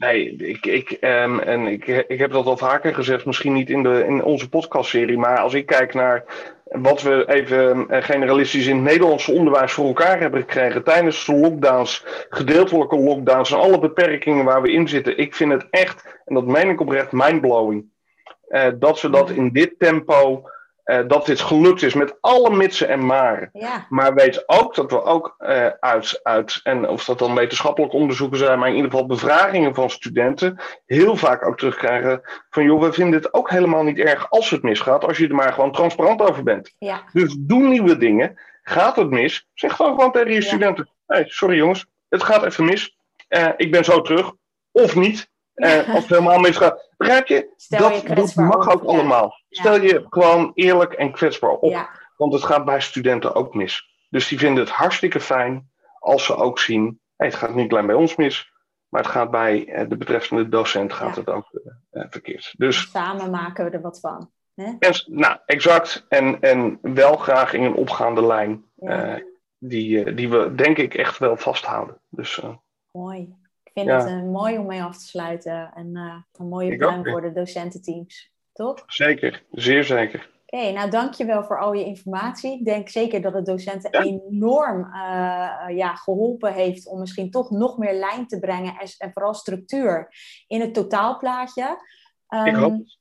Nee, 0.01 0.37
ik, 0.37 0.67
ik, 0.67 0.97
um, 1.01 1.39
en 1.39 1.67
ik, 1.67 1.87
ik 1.87 2.19
heb 2.19 2.31
dat 2.31 2.47
al 2.47 2.57
vaker 2.57 2.95
gezegd, 2.95 3.25
misschien 3.25 3.53
niet 3.53 3.71
in, 3.71 3.83
de, 3.83 4.05
in 4.07 4.25
onze 4.25 4.49
podcastserie, 4.49 5.19
maar 5.19 5.39
als 5.39 5.55
ik 5.55 5.67
kijk 5.67 5.95
naar 5.95 6.25
wat 6.65 7.03
we 7.03 7.25
even 7.29 7.89
eh, 7.89 8.03
generalistisch 8.03 8.67
in 8.67 8.75
het 8.77 8.85
Nederlandse 8.85 9.33
onderwijs 9.33 9.73
voor 9.73 9.87
elkaar 9.87 10.21
hebben 10.21 10.41
gekregen 10.41 10.85
tijdens 10.85 11.27
de 11.27 11.35
lockdowns, 11.35 12.05
gedeeltelijke 12.29 12.97
lockdowns 12.97 13.53
en 13.53 13.59
alle 13.59 13.79
beperkingen 13.79 14.45
waar 14.45 14.63
we 14.63 14.73
in 14.73 14.89
zitten. 14.89 15.19
Ik 15.19 15.35
vind 15.35 15.53
het 15.53 15.67
echt, 15.71 16.21
en 16.25 16.35
dat 16.35 16.47
meen 16.47 16.69
ik 16.69 16.81
oprecht, 16.81 17.13
mindblowing. 17.13 17.85
Uh, 18.49 18.67
dat 18.79 19.01
we 19.01 19.11
dat 19.11 19.31
in 19.31 19.51
dit 19.53 19.75
tempo 19.79 20.51
uh, 20.91 20.99
dat 21.07 21.27
dit 21.27 21.41
gelukt 21.41 21.83
is 21.83 21.95
met 21.95 22.17
alle 22.21 22.57
mitsen 22.57 22.89
en 22.89 23.07
maren. 23.07 23.51
Ja. 23.53 23.87
Maar 23.89 24.15
weet 24.15 24.49
ook 24.49 24.75
dat 24.75 24.91
we 24.91 25.03
ook 25.03 25.35
uh, 25.39 25.67
uit, 25.81 26.21
uit, 26.23 26.61
en 26.63 26.89
of 26.89 27.05
dat 27.05 27.19
dan 27.19 27.35
wetenschappelijk 27.35 27.93
onderzoeken 27.93 28.39
zijn, 28.39 28.59
maar 28.59 28.69
in 28.69 28.75
ieder 28.75 28.91
geval 28.91 29.07
bevragingen 29.07 29.75
van 29.75 29.91
studenten, 29.91 30.61
heel 30.87 31.17
vaak 31.17 31.47
ook 31.47 31.59
terugkrijgen 31.59 32.21
van 32.51 32.65
joh, 32.65 32.81
we 32.81 32.93
vinden 32.93 33.21
het 33.21 33.35
ook 33.35 33.51
helemaal 33.51 33.83
niet 33.83 33.99
erg 33.99 34.31
als 34.31 34.51
het 34.51 34.63
misgaat, 34.63 35.05
als 35.05 35.19
je 35.19 35.29
er 35.29 35.35
maar 35.35 35.53
gewoon 35.53 35.73
transparant 35.73 36.21
over 36.23 36.43
bent. 36.43 36.75
Ja. 36.79 37.03
Dus 37.13 37.37
doe 37.39 37.69
nieuwe 37.69 37.97
dingen. 37.97 38.39
Gaat 38.63 38.97
het 38.97 39.11
mis? 39.11 39.49
Zeg 39.55 39.77
dan 39.77 39.95
gewoon 39.95 40.13
tegen 40.13 40.33
je 40.33 40.43
studenten: 40.43 40.89
hey, 41.07 41.25
sorry 41.27 41.57
jongens, 41.57 41.87
het 42.09 42.23
gaat 42.23 42.45
even 42.45 42.65
mis. 42.65 42.97
Uh, 43.29 43.49
ik 43.57 43.71
ben 43.71 43.85
zo 43.85 44.01
terug. 44.01 44.33
Of 44.73 44.95
niet. 44.97 45.30
Uh, 45.61 45.95
als 45.95 45.99
het 45.99 46.09
helemaal 46.09 46.39
misgaat. 46.39 46.91
Begrijp 46.97 47.27
je? 47.27 47.53
Stel 47.57 48.05
dat, 48.15 48.33
je 48.33 48.41
mag 48.41 48.71
ook 48.73 48.85
allemaal. 48.85 49.35
Stel 49.51 49.81
je 49.81 50.07
gewoon 50.09 50.51
eerlijk 50.55 50.93
en 50.93 51.13
kwetsbaar 51.13 51.51
op. 51.51 51.89
Want 52.17 52.33
het 52.33 52.45
gaat 52.45 52.65
bij 52.65 52.81
studenten 52.81 53.35
ook 53.35 53.55
mis. 53.55 53.89
Dus 54.09 54.29
die 54.29 54.39
vinden 54.39 54.65
het 54.65 54.73
hartstikke 54.73 55.21
fijn 55.21 55.71
als 55.99 56.25
ze 56.25 56.37
ook 56.37 56.59
zien: 56.59 57.01
hey, 57.17 57.27
het 57.27 57.37
gaat 57.37 57.55
niet 57.55 57.73
alleen 57.73 57.87
bij 57.87 57.95
ons 57.95 58.17
mis, 58.17 58.53
maar 58.89 59.03
het 59.03 59.11
gaat 59.11 59.31
bij 59.31 59.69
eh, 59.69 59.89
de 59.89 59.97
betreffende 59.97 60.49
docent 60.49 60.93
gaat 60.93 61.17
het 61.17 61.29
ook 61.29 61.51
uh, 61.93 62.05
verkeerd. 62.11 62.55
Dus, 62.57 62.91
Samen 62.91 63.31
maken 63.31 63.65
we 63.65 63.71
er 63.71 63.81
wat 63.81 64.01
van. 64.01 64.31
Hè? 64.55 64.73
En, 64.79 65.05
nou, 65.07 65.39
exact. 65.47 66.07
En, 66.09 66.41
en 66.41 66.79
wel 66.83 67.17
graag 67.17 67.53
in 67.53 67.63
een 67.63 67.75
opgaande 67.75 68.27
lijn. 68.27 68.65
Uh, 68.79 69.15
die, 69.59 70.15
die 70.15 70.29
we 70.29 70.55
denk 70.55 70.77
ik 70.79 70.95
echt 70.95 71.19
wel 71.19 71.37
vasthouden. 71.37 72.01
Dus, 72.09 72.41
Mooi. 72.93 73.35
Ik 73.73 73.83
vind 73.83 74.03
het 74.03 74.11
uh, 74.11 74.23
mooi 74.23 74.59
om 74.59 74.67
mee 74.67 74.83
af 74.83 74.99
te 74.99 75.07
sluiten. 75.07 75.73
En 75.75 75.97
uh, 75.97 76.15
een 76.33 76.49
mooie 76.49 76.77
pluim 76.77 77.07
voor 77.07 77.21
de 77.21 77.33
docententeams. 77.33 78.31
Toch? 78.53 78.85
Zeker, 78.87 79.45
zeer 79.51 79.85
zeker. 79.85 80.31
Oké, 80.47 80.57
okay, 80.57 80.73
nou 80.73 80.91
dankjewel 80.91 81.45
voor 81.45 81.61
al 81.61 81.73
je 81.73 81.85
informatie. 81.85 82.59
Ik 82.59 82.65
denk 82.65 82.89
zeker 82.89 83.23
dat 83.23 83.35
het 83.35 83.47
docenten 83.47 83.91
ja. 83.91 84.03
enorm 84.03 84.85
uh, 84.85 85.77
ja, 85.77 85.95
geholpen 85.95 86.53
heeft 86.53 86.87
om 86.87 86.99
misschien 86.99 87.31
toch 87.31 87.51
nog 87.51 87.79
meer 87.79 87.95
lijn 87.95 88.27
te 88.27 88.39
brengen 88.39 88.79
en, 88.79 88.89
en 88.99 89.13
vooral 89.13 89.35
structuur 89.35 90.09
in 90.47 90.61
het 90.61 90.75
totaalplaatje. 90.75 91.79
Um, 92.29 92.47
ik 92.47 92.55
hoop 92.55 92.99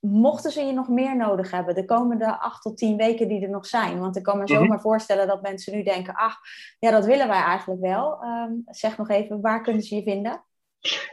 mochten 0.00 0.50
ze 0.50 0.62
je 0.62 0.72
nog 0.72 0.88
meer 0.88 1.16
nodig 1.16 1.50
hebben 1.50 1.74
de 1.74 1.84
komende 1.84 2.38
acht 2.38 2.62
tot 2.62 2.76
tien 2.76 2.96
weken 2.96 3.28
die 3.28 3.42
er 3.42 3.50
nog 3.50 3.66
zijn? 3.66 4.00
Want 4.00 4.16
ik 4.16 4.22
kan 4.22 4.38
me 4.38 4.46
zomaar 4.46 4.66
mm 4.66 4.80
voorstellen 4.80 5.26
dat 5.26 5.42
mensen 5.42 5.74
nu 5.74 5.82
denken, 5.82 6.14
ach, 6.14 6.36
ja, 6.78 6.90
dat 6.90 7.04
willen 7.04 7.28
wij 7.28 7.42
eigenlijk 7.42 7.80
wel. 7.80 8.22
Um, 8.22 8.62
zeg 8.66 8.96
nog 8.96 9.08
even, 9.08 9.40
waar 9.40 9.62
kunnen 9.62 9.82
ze 9.82 9.94
je 9.94 10.02
vinden? 10.02 10.44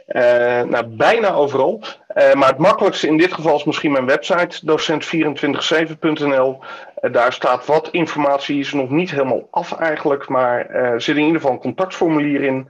Uh, 0.06 0.62
nou, 0.62 0.86
bijna 0.86 1.32
overal. 1.32 1.82
Uh, 2.14 2.34
maar 2.34 2.48
het 2.48 2.58
makkelijkste 2.58 3.06
in 3.06 3.16
dit 3.16 3.32
geval 3.32 3.56
is 3.56 3.64
misschien 3.64 3.92
mijn 3.92 4.06
website, 4.06 4.60
docent247.nl. 4.66 6.58
Uh, 7.00 7.12
daar 7.12 7.32
staat 7.32 7.66
wat 7.66 7.88
informatie, 7.88 8.58
is 8.58 8.72
nog 8.72 8.90
niet 8.90 9.10
helemaal 9.10 9.48
af 9.50 9.72
eigenlijk, 9.72 10.28
maar 10.28 10.66
er 10.66 11.00
zit 11.00 11.16
in 11.16 11.24
ieder 11.24 11.40
geval 11.40 11.54
een 11.54 11.62
contactformulier 11.62 12.42
in. 12.42 12.68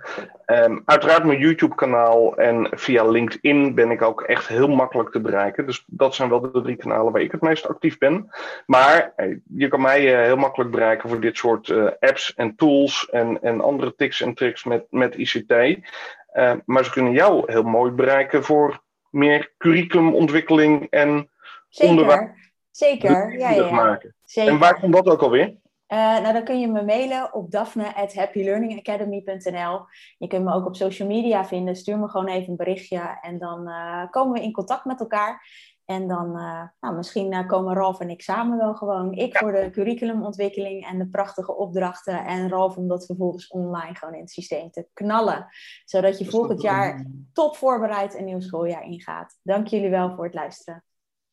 Um, 0.50 0.82
uiteraard 0.84 1.24
mijn 1.24 1.38
YouTube-kanaal 1.38 2.36
en 2.36 2.68
via 2.70 3.04
LinkedIn 3.04 3.74
ben 3.74 3.90
ik 3.90 4.02
ook 4.02 4.22
echt 4.22 4.48
heel 4.48 4.68
makkelijk 4.68 5.10
te 5.10 5.20
bereiken. 5.20 5.66
Dus 5.66 5.84
dat 5.86 6.14
zijn 6.14 6.28
wel 6.28 6.40
de 6.40 6.62
drie 6.62 6.76
kanalen 6.76 7.12
waar 7.12 7.22
ik 7.22 7.32
het 7.32 7.40
meest 7.40 7.68
actief 7.68 7.98
ben. 7.98 8.30
Maar 8.66 9.14
je 9.54 9.68
kan 9.68 9.80
mij 9.80 10.24
heel 10.24 10.36
makkelijk 10.36 10.70
bereiken 10.70 11.08
voor 11.08 11.20
dit 11.20 11.36
soort 11.36 11.72
apps 12.00 12.34
en 12.34 12.56
tools 12.56 13.08
en, 13.10 13.42
en 13.42 13.60
andere 13.60 13.94
tips 13.94 14.20
en 14.20 14.34
tricks 14.34 14.64
met, 14.64 14.86
met 14.90 15.14
ICT. 15.14 15.52
Uh, 15.52 16.52
maar 16.64 16.84
ze 16.84 16.90
kunnen 16.90 17.12
jou 17.12 17.52
heel 17.52 17.62
mooi 17.62 17.90
bereiken 17.90 18.44
voor 18.44 18.82
meer 19.10 19.52
curriculumontwikkeling 19.58 20.86
en 20.90 21.30
Zeker. 21.68 21.90
onderwijs. 21.90 22.30
Zeker, 22.70 23.38
ja, 23.38 23.50
ja, 23.50 23.70
Maken. 23.70 24.14
Zeker. 24.24 24.52
En 24.52 24.58
waar 24.58 24.80
komt 24.80 24.94
dat 24.94 25.06
ook 25.06 25.22
alweer? 25.22 25.54
Uh, 25.88 26.20
nou, 26.20 26.32
dan 26.32 26.44
kun 26.44 26.60
je 26.60 26.68
me 26.68 26.84
mailen 26.84 27.34
op 27.34 27.50
daphne.happylearningacademy.nl. 27.50 29.86
Je 30.18 30.26
kunt 30.26 30.44
me 30.44 30.52
ook 30.52 30.66
op 30.66 30.76
social 30.76 31.08
media 31.08 31.44
vinden. 31.44 31.76
Stuur 31.76 31.98
me 31.98 32.08
gewoon 32.08 32.28
even 32.28 32.50
een 32.50 32.56
berichtje 32.56 33.18
en 33.20 33.38
dan 33.38 33.68
uh, 33.68 34.10
komen 34.10 34.32
we 34.32 34.42
in 34.42 34.52
contact 34.52 34.84
met 34.84 35.00
elkaar. 35.00 35.46
En 35.84 36.08
dan, 36.08 36.36
uh, 36.36 36.62
nou, 36.80 36.96
misschien 36.96 37.46
komen 37.46 37.74
Ralf 37.74 38.00
en 38.00 38.10
ik 38.10 38.22
samen 38.22 38.58
wel 38.58 38.74
gewoon. 38.74 39.12
Ik 39.12 39.38
voor 39.38 39.52
de 39.52 39.70
curriculumontwikkeling 39.70 40.86
en 40.86 40.98
de 40.98 41.08
prachtige 41.08 41.56
opdrachten. 41.56 42.24
En 42.24 42.48
Ralf 42.48 42.76
om 42.76 42.88
dat 42.88 43.06
vervolgens 43.06 43.48
online 43.48 43.94
gewoon 43.94 44.14
in 44.14 44.20
het 44.20 44.30
systeem 44.30 44.70
te 44.70 44.88
knallen. 44.92 45.46
Zodat 45.84 46.18
je 46.18 46.30
volgend 46.30 46.62
jaar 46.62 47.06
top 47.32 47.56
voorbereid 47.56 48.14
een 48.14 48.24
nieuw 48.24 48.40
schooljaar 48.40 48.84
ingaat. 48.84 49.38
Dank 49.42 49.66
jullie 49.66 49.90
wel 49.90 50.14
voor 50.14 50.24
het 50.24 50.34
luisteren. 50.34 50.84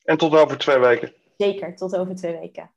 En 0.03 0.17
tot 0.17 0.35
over 0.35 0.57
twee 0.57 0.79
weken. 0.79 1.13
Zeker, 1.37 1.75
tot 1.75 1.95
over 1.95 2.15
twee 2.15 2.39
weken. 2.39 2.69